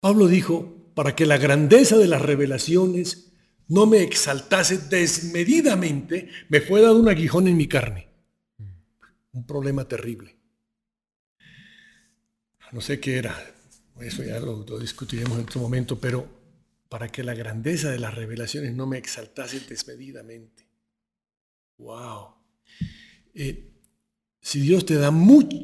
Pablo 0.01 0.27
dijo, 0.27 0.93
para 0.95 1.15
que 1.15 1.27
la 1.27 1.39
grandeza 1.39 1.99
de 1.99 2.09
las 2.09 2.23
revelaciones 2.23 3.33
no 3.69 3.87
me 3.87 4.03
exaltase 4.03 4.79
desmedidamente, 4.79 6.29
me 6.49 6.61
fue 6.61 6.81
dado 6.81 6.99
un 6.99 7.09
aguijón 7.09 7.47
en 7.47 7.57
mi 7.57 7.69
carne. 7.69 8.09
Un 9.33 9.47
problema 9.47 9.87
terrible. 9.87 10.37
No 12.73 12.81
sé 12.81 12.99
qué 12.99 13.19
era, 13.19 13.37
eso 14.01 14.25
ya 14.25 14.41
lo, 14.41 14.65
lo 14.65 14.79
discutiremos 14.79 15.39
en 15.39 15.45
otro 15.45 15.61
momento, 15.61 15.99
pero 16.01 16.40
para 16.91 17.09
que 17.09 17.23
la 17.23 17.35
grandeza 17.35 17.89
de 17.89 18.01
las 18.01 18.15
revelaciones 18.15 18.75
no 18.75 18.85
me 18.85 18.99
exaltase 18.99 19.61
desmedidamente. 19.61 20.67
¡Wow! 21.79 22.35
Eh, 23.33 23.71
si 24.41 24.61
Dios 24.61 24.85
te 24.85 24.97
da 24.97 25.13
mucho, 25.13 25.57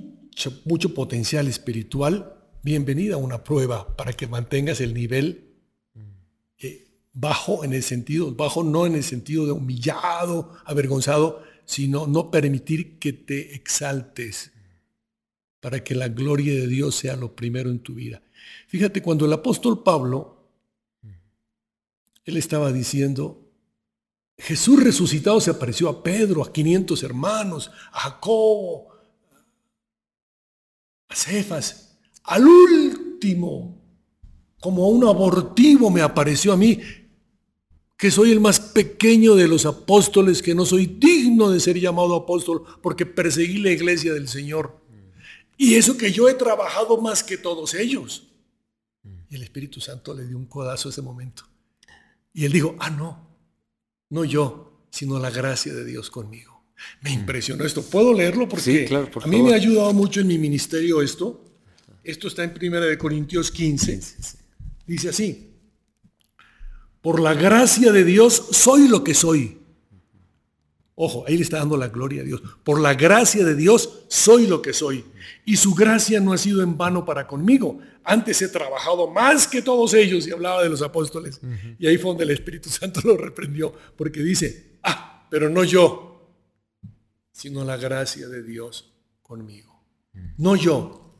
mucho 0.65 0.95
potencial 0.95 1.49
espiritual, 1.49 2.33
bienvenida 2.63 3.17
a 3.17 3.19
una 3.19 3.43
prueba 3.43 3.97
para 3.97 4.13
que 4.13 4.29
mantengas 4.29 4.81
el 4.81 4.95
nivel 4.95 5.57
eh, 6.59 6.87
bajo 7.13 7.65
en 7.65 7.73
el 7.73 7.83
sentido, 7.83 8.33
bajo 8.33 8.63
no 8.63 8.87
en 8.87 8.95
el 8.95 9.03
sentido 9.03 9.47
de 9.47 9.53
humillado, 9.53 10.53
avergonzado, 10.65 11.43
sino 11.65 12.07
no 12.07 12.31
permitir 12.31 13.01
que 13.01 13.13
te 13.13 13.57
exaltes 13.57 14.53
para 15.59 15.83
que 15.83 15.97
la 15.97 16.07
gloria 16.07 16.53
de 16.53 16.69
Dios 16.69 16.95
sea 16.95 17.17
lo 17.17 17.35
primero 17.35 17.69
en 17.69 17.81
tu 17.81 17.95
vida. 17.95 18.23
Fíjate, 18.69 19.03
cuando 19.03 19.27
el 19.27 19.33
apóstol 19.33 19.83
Pablo 19.83 20.36
él 22.27 22.37
estaba 22.37 22.73
diciendo, 22.73 23.41
Jesús 24.37 24.83
resucitado 24.83 25.41
se 25.41 25.51
apareció 25.51 25.89
a 25.89 26.03
Pedro, 26.03 26.43
a 26.45 26.53
500 26.53 27.03
hermanos, 27.05 27.71
a 27.93 28.01
Jacobo, 28.01 28.89
a 31.09 31.15
Cefas, 31.15 31.97
al 32.25 32.47
último, 32.47 33.81
como 34.61 34.85
a 34.85 34.89
un 34.89 35.05
abortivo 35.05 35.89
me 35.89 36.03
apareció 36.03 36.53
a 36.53 36.57
mí, 36.57 36.81
que 37.97 38.11
soy 38.11 38.33
el 38.33 38.41
más 38.41 38.59
pequeño 38.59 39.37
de 39.37 39.47
los 39.47 39.65
apóstoles, 39.65 40.43
que 40.43 40.55
no 40.55 40.67
soy 40.67 40.87
digno 40.87 41.49
de 41.49 41.61
ser 41.61 41.79
llamado 41.79 42.15
apóstol 42.17 42.65
porque 42.83 43.07
perseguí 43.07 43.59
la 43.59 43.71
iglesia 43.71 44.13
del 44.13 44.29
Señor. 44.29 44.85
Y 45.57 45.77
eso 45.77 45.97
que 45.97 46.13
yo 46.13 46.29
he 46.29 46.35
trabajado 46.35 47.01
más 47.01 47.23
que 47.23 47.39
todos 47.39 47.73
ellos. 47.73 48.25
Y 49.31 49.37
el 49.37 49.43
Espíritu 49.45 49.81
Santo 49.81 50.13
le 50.13 50.27
dio 50.27 50.37
un 50.37 50.45
codazo 50.45 50.91
ese 50.91 51.01
momento. 51.01 51.45
Y 52.37 52.45
él 52.45 52.53
dijo, 52.53 52.77
ah, 52.81 52.91
no, 52.91 53.31
no 54.11 54.23
yo, 54.27 54.83
sino 54.91 55.19
la 55.19 55.31
gracia 55.31 55.73
de 55.73 55.87
Dios 55.87 56.11
conmigo. 56.11 56.65
Me 57.01 57.09
mm. 57.09 57.21
impresionó 57.21 57.65
esto. 57.65 57.83
¿Puedo 57.83 58.13
leerlo? 58.13 58.47
Porque 58.47 58.87
a 59.23 59.27
mí 59.27 59.43
me 59.43 59.55
ha 59.55 59.57
ayudado 59.57 59.95
mucho 59.95 60.21
en 60.21 60.27
mi 60.27 60.37
ministerio 60.37 61.01
esto. 61.01 61.43
Esto 62.05 62.29
está 62.29 62.45
en 62.45 62.53
1 62.61 62.99
Corintios 62.99 63.51
15. 63.51 64.01
Dice 64.87 65.09
así, 65.09 65.51
por 67.01 67.21
la 67.21 67.33
gracia 67.33 67.91
de 67.91 68.05
Dios 68.05 68.49
soy 68.51 68.87
lo 68.87 69.03
que 69.03 69.15
soy. 69.15 69.57
Ojo, 70.99 71.25
ahí 71.29 71.37
le 71.37 71.43
está 71.43 71.59
dando 71.59 71.77
la 71.77 71.89
gloria 71.89 72.23
a 72.23 72.25
Dios. 72.25 72.43
Por 72.65 72.81
la 72.81 72.95
gracia 72.95 73.45
de 73.45 73.55
Dios 73.55 74.05
soy 74.09 74.47
lo 74.47 74.63
que 74.63 74.73
soy. 74.73 75.05
Y 75.45 75.59
su 75.59 75.75
gracia 75.75 76.21
no 76.21 76.33
ha 76.33 76.39
sido 76.39 76.63
en 76.63 76.79
vano 76.79 77.05
para 77.05 77.27
conmigo. 77.27 77.79
Antes 78.03 78.41
he 78.41 78.49
trabajado 78.49 79.11
más 79.11 79.47
que 79.47 79.61
todos 79.61 79.93
ellos 79.93 80.27
y 80.27 80.31
hablaba 80.31 80.63
de 80.63 80.71
los 80.71 80.81
apóstoles. 80.81 81.39
Y 81.79 81.87
ahí 81.87 81.99
fue 81.99 82.13
donde 82.13 82.25
el 82.25 82.31
Espíritu 82.31 82.71
Santo 82.71 83.01
lo 83.05 83.19
reprendió. 83.19 83.75
Porque 83.95 84.21
dice, 84.23 84.79
ah, 84.85 85.27
pero 85.31 85.51
no 85.51 85.65
yo, 85.65 86.33
sino 87.31 87.63
la 87.63 87.77
gracia 87.77 88.27
de 88.29 88.43
Dios 88.43 88.91
conmigo. 89.23 89.79
No 90.39 90.57
yo. 90.57 91.15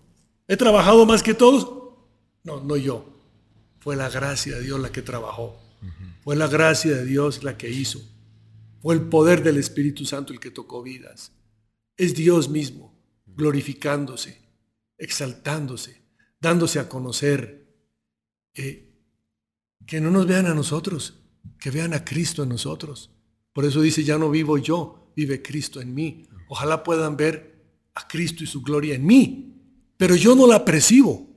¿He 0.49 0.57
trabajado 0.57 1.05
más 1.05 1.23
que 1.23 1.35
todos? 1.35 1.69
No, 2.45 2.61
no 2.61 2.79
yo. 2.79 3.05
Fue 3.81 3.95
la 3.95 4.09
gracia 4.09 4.57
de 4.57 4.63
Dios 4.63 4.81
la 4.81 4.91
que 4.91 5.03
trabajó. 5.03 5.61
Fue 6.25 6.35
la 6.35 6.49
gracia 6.49 6.97
de 6.97 7.05
Dios 7.05 7.45
la 7.45 7.59
que 7.59 7.69
hizo. 7.69 8.01
Fue 8.87 8.95
el 8.95 9.09
poder 9.09 9.43
del 9.43 9.57
Espíritu 9.57 10.05
Santo 10.05 10.33
el 10.33 10.39
que 10.39 10.53
tocó 10.53 10.81
vidas. 10.81 11.33
Es 11.97 12.15
Dios 12.15 12.49
mismo, 12.49 12.97
glorificándose, 13.27 14.41
exaltándose, 14.97 16.03
dándose 16.41 16.79
a 16.79 16.89
conocer. 16.89 17.67
que 18.55 20.01
no 20.01 20.13
nos 20.13 20.29
vean 20.29 20.47
a 20.47 20.55
nosotros, 20.55 21.19
que 21.59 21.73
vean 21.73 21.95
a 21.95 22.05
Cristo 22.05 22.45
en 22.45 22.51
nosotros. 22.51 23.11
Por 23.53 23.65
eso 23.65 23.81
dice, 23.81 24.05
ya 24.05 24.19
no 24.19 24.31
vivo 24.31 24.57
yo, 24.57 25.13
vive 25.17 25.43
Cristo 25.43 25.81
en 25.81 25.93
mí. 25.93 26.29
Ojalá 26.49 26.85
puedan 26.85 27.17
ver 27.17 27.67
a 27.93 28.07
Cristo 28.07 28.45
y 28.45 28.47
su 28.47 28.63
gloria 28.63 28.95
en 28.95 29.05
mí, 29.05 29.53
pero 29.97 30.15
yo 30.15 30.37
no 30.37 30.47
la 30.47 30.65
percibo. 30.65 31.35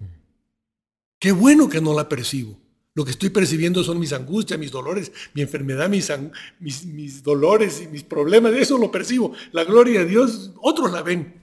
Qué 1.18 1.32
bueno 1.32 1.68
que 1.68 1.82
no 1.82 1.96
la 1.96 2.08
percibo. 2.08 2.60
Lo 2.96 3.06
que 3.06 3.12
estoy 3.12 3.30
percibiendo 3.30 3.84
son 3.84 4.00
mis 4.00 4.14
angustias, 4.14 4.60
mis 4.60 4.72
dolores, 4.72 5.12
mi 5.34 5.42
enfermedad, 5.42 5.90
mis, 5.90 6.86
mis, 6.86 7.24
dolores 7.24 7.82
y 7.82 7.88
mis 7.88 8.04
problemas. 8.04 8.54
Eso 8.54 8.78
lo 8.78 8.92
percibo. 8.92 9.34
La 9.52 9.64
gloria 9.64 10.00
de 10.00 10.06
Dios, 10.06 10.52
otros 10.62 10.92
la 10.92 11.02
ven. 11.02 11.34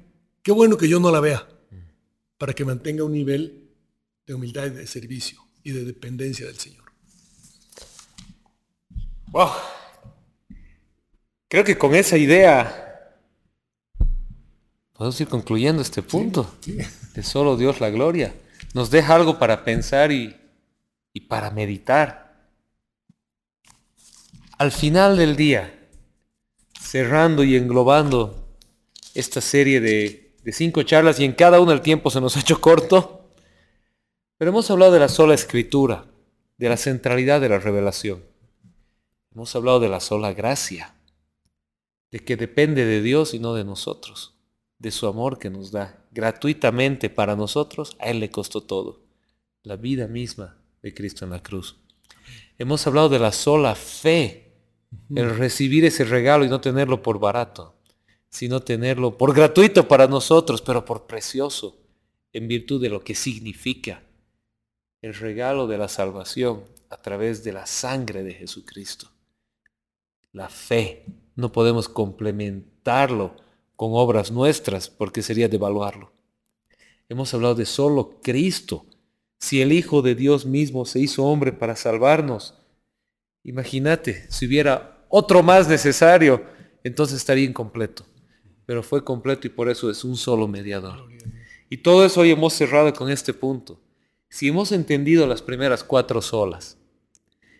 Qué 0.43 0.53
bueno 0.53 0.77
que 0.77 0.89
yo 0.89 1.01
no 1.01 1.11
la 1.11 1.21
vea. 1.21 1.49
Para 2.37 2.53
que 2.53 2.65
mantenga 2.65 3.05
un 3.05 3.13
nivel 3.13 3.71
de 4.27 4.35
humildad 4.35 4.67
y 4.67 4.71
de 4.71 4.87
servicio 4.87 5.41
y 5.63 5.71
de 5.71 5.85
dependencia 5.85 6.47
del 6.47 6.59
Señor. 6.59 6.85
Wow. 9.29 9.51
Creo 11.49 11.65
que 11.65 11.79
con 11.79 11.95
esa 11.95 12.19
idea 12.19 13.15
podemos 14.93 15.21
ir 15.21 15.29
concluyendo 15.29 15.81
este 15.81 16.03
punto. 16.03 16.55
De 17.15 17.23
solo 17.23 17.57
Dios 17.57 17.81
la 17.81 17.91
gloria. 17.91 18.35
Nos 18.75 18.91
deja 18.91 19.15
algo 19.15 19.39
para 19.39 19.65
pensar 19.65 20.11
y 20.13 20.37
y 21.17 21.21
para 21.21 21.51
meditar. 21.51 22.37
Al 24.59 24.71
final 24.71 25.17
del 25.17 25.35
día, 25.35 25.89
cerrando 26.79 27.43
y 27.43 27.57
englobando 27.57 28.55
esta 29.15 29.41
serie 29.41 29.81
de, 29.81 30.35
cinco 30.53 30.83
charlas 30.83 31.19
y 31.19 31.25
en 31.25 31.33
cada 31.33 31.59
una 31.59 31.73
el 31.73 31.81
tiempo 31.81 32.11
se 32.11 32.21
nos 32.21 32.37
ha 32.37 32.41
hecho 32.41 32.61
corto, 32.61 33.31
pero 34.37 34.51
hemos 34.51 34.71
hablado 34.71 34.93
de 34.93 34.99
la 34.99 35.09
sola 35.09 35.33
escritura, 35.33 36.05
de 36.59 36.69
la 36.69 36.77
centralidad 36.77 37.41
de 37.41 37.49
la 37.49 37.61
revelación. 37.61 38.23
Hemos 39.33 39.57
hablado 39.57 39.81
de 39.81 39.89
la 39.89 40.01
sola 40.01 40.35
gracia, 40.35 40.97
de 42.11 42.19
que 42.19 42.37
depende 42.37 42.85
de 42.85 43.01
Dios 43.01 43.33
y 43.33 43.39
no 43.39 43.55
de 43.55 43.65
nosotros, 43.65 44.35
de 44.79 44.91
su 44.91 45.07
amor 45.07 45.39
que 45.39 45.49
nos 45.49 45.71
da 45.71 46.05
gratuitamente 46.11 47.09
para 47.09 47.37
nosotros, 47.37 47.97
a 48.01 48.11
Él 48.11 48.21
le 48.21 48.31
costó 48.31 48.61
todo, 48.61 49.01
la 49.63 49.77
vida 49.77 50.09
misma 50.09 50.59
de 50.87 50.95
Cristo 50.95 51.25
en 51.25 51.33
la 51.33 51.43
cruz. 51.43 51.77
Hemos 52.59 52.87
hablado 52.87 53.09
de 53.09 53.19
la 53.19 53.33
sola 53.33 53.75
fe, 53.75 54.53
el 55.15 55.37
recibir 55.37 55.85
ese 55.85 56.05
regalo 56.05 56.45
y 56.45 56.49
no 56.49 56.61
tenerlo 56.61 57.03
por 57.03 57.19
barato, 57.19 57.75
sino 58.29 58.61
tenerlo 58.61 59.19
por 59.19 59.35
gratuito 59.35 59.89
para 59.89 60.07
nosotros, 60.07 60.63
pero 60.63 60.85
por 60.85 61.07
precioso, 61.07 61.77
en 62.33 62.47
virtud 62.47 62.81
de 62.81 62.89
lo 62.89 63.01
que 63.01 63.17
significa 63.17 64.03
el 65.03 65.15
regalo 65.15 65.67
de 65.67 65.77
la 65.77 65.89
salvación 65.89 66.63
a 66.89 67.03
través 67.03 67.43
de 67.43 67.53
la 67.53 67.67
sangre 67.67 68.23
de 68.23 68.35
Jesucristo. 68.35 69.11
La 70.33 70.49
fe, 70.49 71.05
no 71.35 71.51
podemos 71.51 71.89
complementarlo 71.89 73.35
con 73.75 73.91
obras 73.95 74.31
nuestras 74.31 74.89
porque 74.89 75.23
sería 75.23 75.49
devaluarlo. 75.49 76.13
Hemos 77.09 77.35
hablado 77.35 77.57
de 77.57 77.67
solo 77.67 78.21
Cristo, 78.23 78.87
si 79.39 79.61
el 79.61 79.73
Hijo 79.73 80.03
de 80.03 80.15
Dios 80.15 80.47
mismo 80.47 80.87
se 80.87 81.01
hizo 81.01 81.25
hombre 81.25 81.53
para 81.53 81.77
salvarnos, 81.77 82.55
imagínate, 83.43 84.27
si 84.31 84.47
hubiera 84.47 85.05
otro 85.09 85.43
más 85.43 85.69
necesario, 85.69 86.45
entonces 86.83 87.19
estaría 87.19 87.45
incompleto. 87.45 88.05
Pero 88.65 88.83
fue 88.83 89.05
completo 89.05 89.47
y 89.47 89.51
por 89.51 89.69
eso 89.69 89.91
es 89.91 90.03
un 90.05 90.17
solo 90.17 90.49
mediador. 90.49 91.09
Y 91.69 91.79
todo 91.79 92.05
eso 92.05 92.21
hoy 92.21 92.31
hemos 92.31 92.55
cerrado 92.55 92.93
con 92.93 93.11
este 93.11 93.33
punto. 93.33 93.81
Si 94.29 94.49
hemos 94.49 94.73
entendido 94.73 95.27
las 95.27 95.43
primeras 95.43 95.85
cuatro 95.85 96.21
solas, 96.21 96.79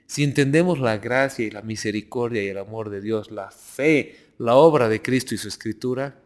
si 0.07 0.25
entendemos 0.25 0.79
la 0.79 0.99
gracia 0.99 1.47
y 1.47 1.51
la 1.51 1.63
misericordia 1.63 2.43
y 2.43 2.49
el 2.49 2.59
amor 2.59 2.91
de 2.91 3.01
Dios, 3.01 3.31
la 3.31 3.51
fe, 3.51 4.17
la 4.39 4.57
obra 4.57 4.89
de 4.89 5.03
Cristo 5.03 5.35
y 5.35 5.39
su 5.39 5.49
escritura, 5.49 6.21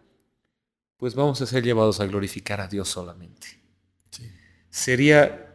pues 0.96 1.14
vamos 1.14 1.40
a 1.40 1.46
ser 1.46 1.62
llevados 1.62 2.00
a 2.00 2.06
glorificar 2.06 2.60
a 2.60 2.68
Dios 2.68 2.88
solamente 2.88 3.59
sería 4.70 5.50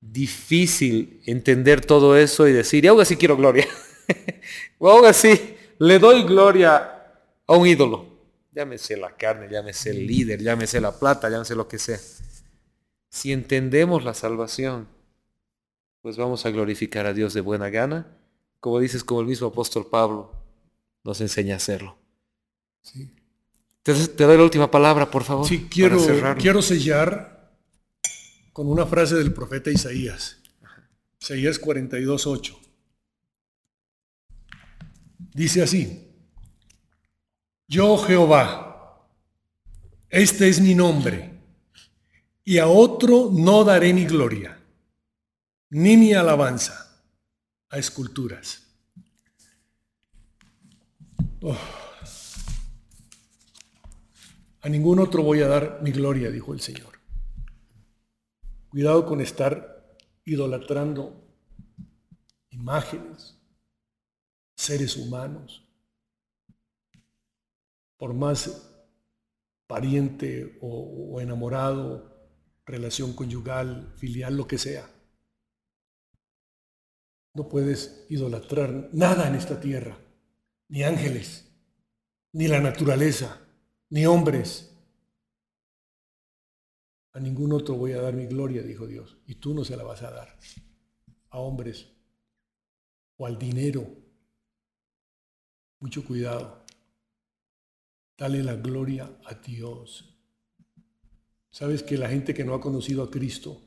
difícil 0.00 1.22
entender 1.26 1.84
todo 1.84 2.16
eso 2.16 2.46
y 2.46 2.52
decir, 2.52 2.84
y 2.84 2.88
aún 2.88 3.00
así 3.00 3.16
quiero 3.16 3.36
gloria. 3.36 3.66
o 4.78 4.90
aún 4.90 5.06
así 5.06 5.56
le 5.78 5.98
doy 5.98 6.24
gloria 6.24 7.02
a 7.46 7.56
un 7.56 7.66
ídolo. 7.66 8.12
Llámese 8.52 8.96
la 8.96 9.16
carne, 9.16 9.48
llámese 9.50 9.90
el 9.90 10.06
líder, 10.06 10.42
llámese 10.42 10.80
la 10.80 10.98
plata, 10.98 11.30
llámese 11.30 11.54
lo 11.54 11.66
que 11.66 11.78
sea. 11.78 11.98
Si 13.08 13.32
entendemos 13.32 14.04
la 14.04 14.12
salvación, 14.12 14.88
pues 16.02 16.16
vamos 16.16 16.44
a 16.44 16.50
glorificar 16.50 17.06
a 17.06 17.14
Dios 17.14 17.32
de 17.32 17.40
buena 17.40 17.70
gana, 17.70 18.18
como 18.60 18.78
dices, 18.78 19.04
como 19.04 19.20
el 19.20 19.26
mismo 19.26 19.48
apóstol 19.48 19.86
Pablo 19.90 20.32
nos 21.04 21.20
enseña 21.20 21.54
a 21.54 21.56
hacerlo. 21.56 21.96
Te, 23.82 23.92
doy 23.94 24.36
la 24.36 24.44
última 24.44 24.70
palabra, 24.70 25.10
por 25.10 25.24
favor. 25.24 25.46
Sí, 25.46 25.68
quiero, 25.70 25.98
quiero 26.38 26.62
sellar 26.62 27.41
con 28.52 28.68
una 28.68 28.86
frase 28.86 29.14
del 29.16 29.32
profeta 29.32 29.70
Isaías. 29.70 30.38
Isaías 31.20 31.60
42.8. 31.60 32.56
Dice 35.34 35.62
así, 35.62 36.08
yo 37.66 37.96
Jehová, 37.96 39.08
este 40.10 40.48
es 40.48 40.60
mi 40.60 40.74
nombre, 40.74 41.40
y 42.44 42.58
a 42.58 42.66
otro 42.66 43.30
no 43.32 43.64
daré 43.64 43.94
mi 43.94 44.04
gloria, 44.04 44.60
ni 45.70 45.96
mi 45.96 46.12
alabanza 46.12 47.02
a 47.70 47.78
esculturas. 47.78 48.66
A 54.60 54.68
ningún 54.68 54.98
otro 54.98 55.22
voy 55.22 55.40
a 55.40 55.48
dar 55.48 55.80
mi 55.82 55.92
gloria, 55.92 56.30
dijo 56.30 56.52
el 56.52 56.60
Señor. 56.60 57.01
Cuidado 58.72 59.04
con 59.04 59.20
estar 59.20 59.98
idolatrando 60.24 61.28
imágenes, 62.48 63.38
seres 64.56 64.96
humanos, 64.96 65.68
por 67.98 68.14
más 68.14 68.72
pariente 69.66 70.56
o, 70.62 71.20
enamorado, 71.20 72.16
relación 72.64 73.12
conyugal, 73.12 73.92
filial, 73.98 74.38
lo 74.38 74.46
que 74.46 74.56
sea. 74.56 74.88
No 77.34 77.50
puedes 77.50 78.06
idolatrar 78.08 78.88
nada 78.94 79.28
en 79.28 79.34
esta 79.34 79.60
tierra, 79.60 79.98
ni 80.68 80.82
ángeles, 80.82 81.46
ni 82.32 82.48
la 82.48 82.60
naturaleza, 82.60 83.38
ni 83.90 84.06
hombres, 84.06 84.71
a 87.12 87.20
ningún 87.20 87.52
otro 87.52 87.74
voy 87.74 87.92
a 87.92 88.00
dar 88.00 88.14
mi 88.14 88.26
gloria, 88.26 88.62
dijo 88.62 88.86
Dios, 88.86 89.18
y 89.26 89.36
tú 89.36 89.54
no 89.54 89.64
se 89.64 89.76
la 89.76 89.84
vas 89.84 90.02
a 90.02 90.10
dar 90.10 90.38
a 91.30 91.38
hombres 91.38 91.88
o 93.16 93.26
al 93.26 93.38
dinero. 93.38 93.86
Mucho 95.80 96.04
cuidado. 96.04 96.64
Dale 98.16 98.42
la 98.42 98.54
gloria 98.54 99.18
a 99.24 99.34
Dios. 99.34 100.16
Sabes 101.50 101.82
que 101.82 101.98
la 101.98 102.08
gente 102.08 102.32
que 102.32 102.44
no 102.44 102.54
ha 102.54 102.60
conocido 102.60 103.02
a 103.02 103.10
Cristo, 103.10 103.60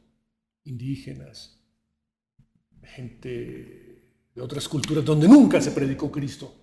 indígenas, 0.64 1.60
gente 2.82 4.14
de 4.34 4.42
otras 4.42 4.68
culturas 4.68 5.06
donde 5.06 5.28
nunca 5.28 5.62
se 5.62 5.72
predicó 5.72 6.12
Cristo, 6.12 6.54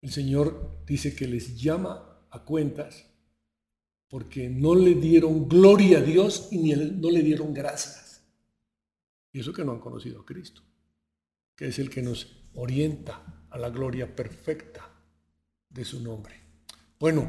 el 0.00 0.10
Señor 0.10 0.84
dice 0.86 1.14
que 1.14 1.26
les 1.26 1.60
llama 1.60 2.26
a 2.30 2.44
cuentas 2.44 3.11
porque 4.12 4.50
no 4.50 4.74
le 4.74 4.94
dieron 4.94 5.48
gloria 5.48 6.00
a 6.00 6.02
Dios 6.02 6.48
y 6.50 6.58
ni 6.58 6.74
no 6.74 7.10
le 7.10 7.22
dieron 7.22 7.54
gracias. 7.54 8.22
Y 9.32 9.40
eso 9.40 9.54
que 9.54 9.64
no 9.64 9.72
han 9.72 9.80
conocido 9.80 10.20
a 10.20 10.26
Cristo, 10.26 10.60
que 11.56 11.68
es 11.68 11.78
el 11.78 11.88
que 11.88 12.02
nos 12.02 12.44
orienta 12.52 13.46
a 13.48 13.56
la 13.56 13.70
gloria 13.70 14.14
perfecta 14.14 14.86
de 15.70 15.86
su 15.86 16.02
nombre. 16.02 16.34
Bueno, 17.00 17.26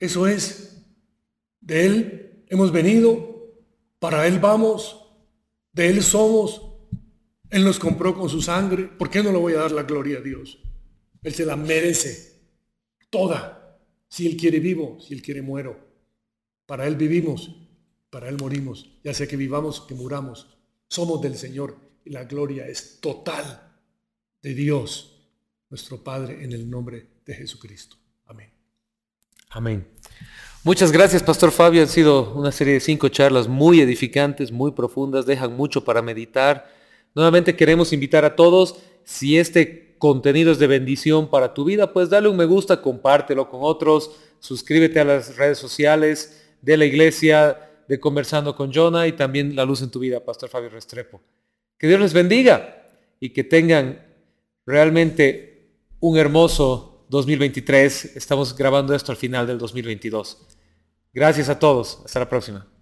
eso 0.00 0.26
es. 0.26 0.82
De 1.60 1.84
Él 1.84 2.44
hemos 2.48 2.72
venido, 2.72 3.52
para 3.98 4.26
Él 4.26 4.38
vamos, 4.38 5.12
de 5.74 5.90
Él 5.90 6.02
somos. 6.02 6.62
Él 7.50 7.64
nos 7.64 7.78
compró 7.78 8.14
con 8.14 8.30
su 8.30 8.40
sangre. 8.40 8.84
¿Por 8.84 9.10
qué 9.10 9.22
no 9.22 9.30
le 9.30 9.36
voy 9.36 9.52
a 9.52 9.58
dar 9.58 9.72
la 9.72 9.82
gloria 9.82 10.20
a 10.20 10.22
Dios? 10.22 10.58
Él 11.22 11.34
se 11.34 11.44
la 11.44 11.56
merece 11.56 12.32
toda. 13.10 13.57
Si 14.08 14.26
Él 14.26 14.36
quiere 14.36 14.60
vivo, 14.60 14.98
si 15.00 15.14
Él 15.14 15.22
quiere 15.22 15.42
muero. 15.42 15.78
Para 16.66 16.86
Él 16.86 16.96
vivimos, 16.96 17.54
para 18.10 18.28
Él 18.28 18.36
morimos. 18.38 18.98
Ya 19.04 19.14
sea 19.14 19.26
que 19.26 19.36
vivamos 19.36 19.80
que 19.82 19.94
muramos. 19.94 20.58
Somos 20.88 21.20
del 21.20 21.36
Señor 21.36 21.76
y 22.04 22.10
la 22.10 22.24
gloria 22.24 22.66
es 22.66 23.00
total 23.00 23.72
de 24.42 24.54
Dios, 24.54 25.28
nuestro 25.68 26.02
Padre, 26.02 26.42
en 26.42 26.52
el 26.52 26.68
nombre 26.68 27.06
de 27.26 27.34
Jesucristo. 27.34 27.96
Amén. 28.26 28.50
Amén. 29.50 29.86
Muchas 30.64 30.92
gracias, 30.92 31.22
Pastor 31.22 31.50
Fabio. 31.50 31.82
Han 31.82 31.88
sido 31.88 32.34
una 32.34 32.52
serie 32.52 32.74
de 32.74 32.80
cinco 32.80 33.08
charlas 33.08 33.48
muy 33.48 33.80
edificantes, 33.80 34.50
muy 34.50 34.72
profundas, 34.72 35.26
dejan 35.26 35.56
mucho 35.56 35.84
para 35.84 36.02
meditar. 36.02 36.70
Nuevamente 37.14 37.56
queremos 37.56 37.92
invitar 37.92 38.24
a 38.24 38.36
todos, 38.36 38.76
si 39.04 39.38
este 39.38 39.87
contenido 39.98 40.52
es 40.52 40.58
de 40.58 40.66
bendición 40.66 41.28
para 41.28 41.54
tu 41.54 41.64
vida, 41.64 41.92
pues 41.92 42.10
dale 42.10 42.28
un 42.28 42.36
me 42.36 42.44
gusta, 42.44 42.80
compártelo 42.80 43.48
con 43.48 43.60
otros, 43.62 44.12
suscríbete 44.40 45.00
a 45.00 45.04
las 45.04 45.36
redes 45.36 45.58
sociales 45.58 46.42
de 46.62 46.76
la 46.76 46.84
iglesia, 46.84 47.70
de 47.88 47.98
Conversando 48.00 48.54
con 48.54 48.72
Jonah 48.72 49.06
y 49.06 49.12
también 49.12 49.56
La 49.56 49.64
Luz 49.64 49.82
en 49.82 49.90
tu 49.90 49.98
Vida, 49.98 50.24
Pastor 50.24 50.48
Fabio 50.48 50.68
Restrepo. 50.68 51.20
Que 51.78 51.88
Dios 51.88 52.00
les 52.00 52.12
bendiga 52.12 52.86
y 53.20 53.30
que 53.30 53.44
tengan 53.44 54.06
realmente 54.66 55.70
un 56.00 56.18
hermoso 56.18 57.06
2023. 57.08 58.16
Estamos 58.16 58.54
grabando 58.56 58.94
esto 58.94 59.12
al 59.12 59.18
final 59.18 59.46
del 59.46 59.58
2022. 59.58 60.46
Gracias 61.12 61.48
a 61.48 61.58
todos. 61.58 62.02
Hasta 62.04 62.20
la 62.20 62.28
próxima. 62.28 62.77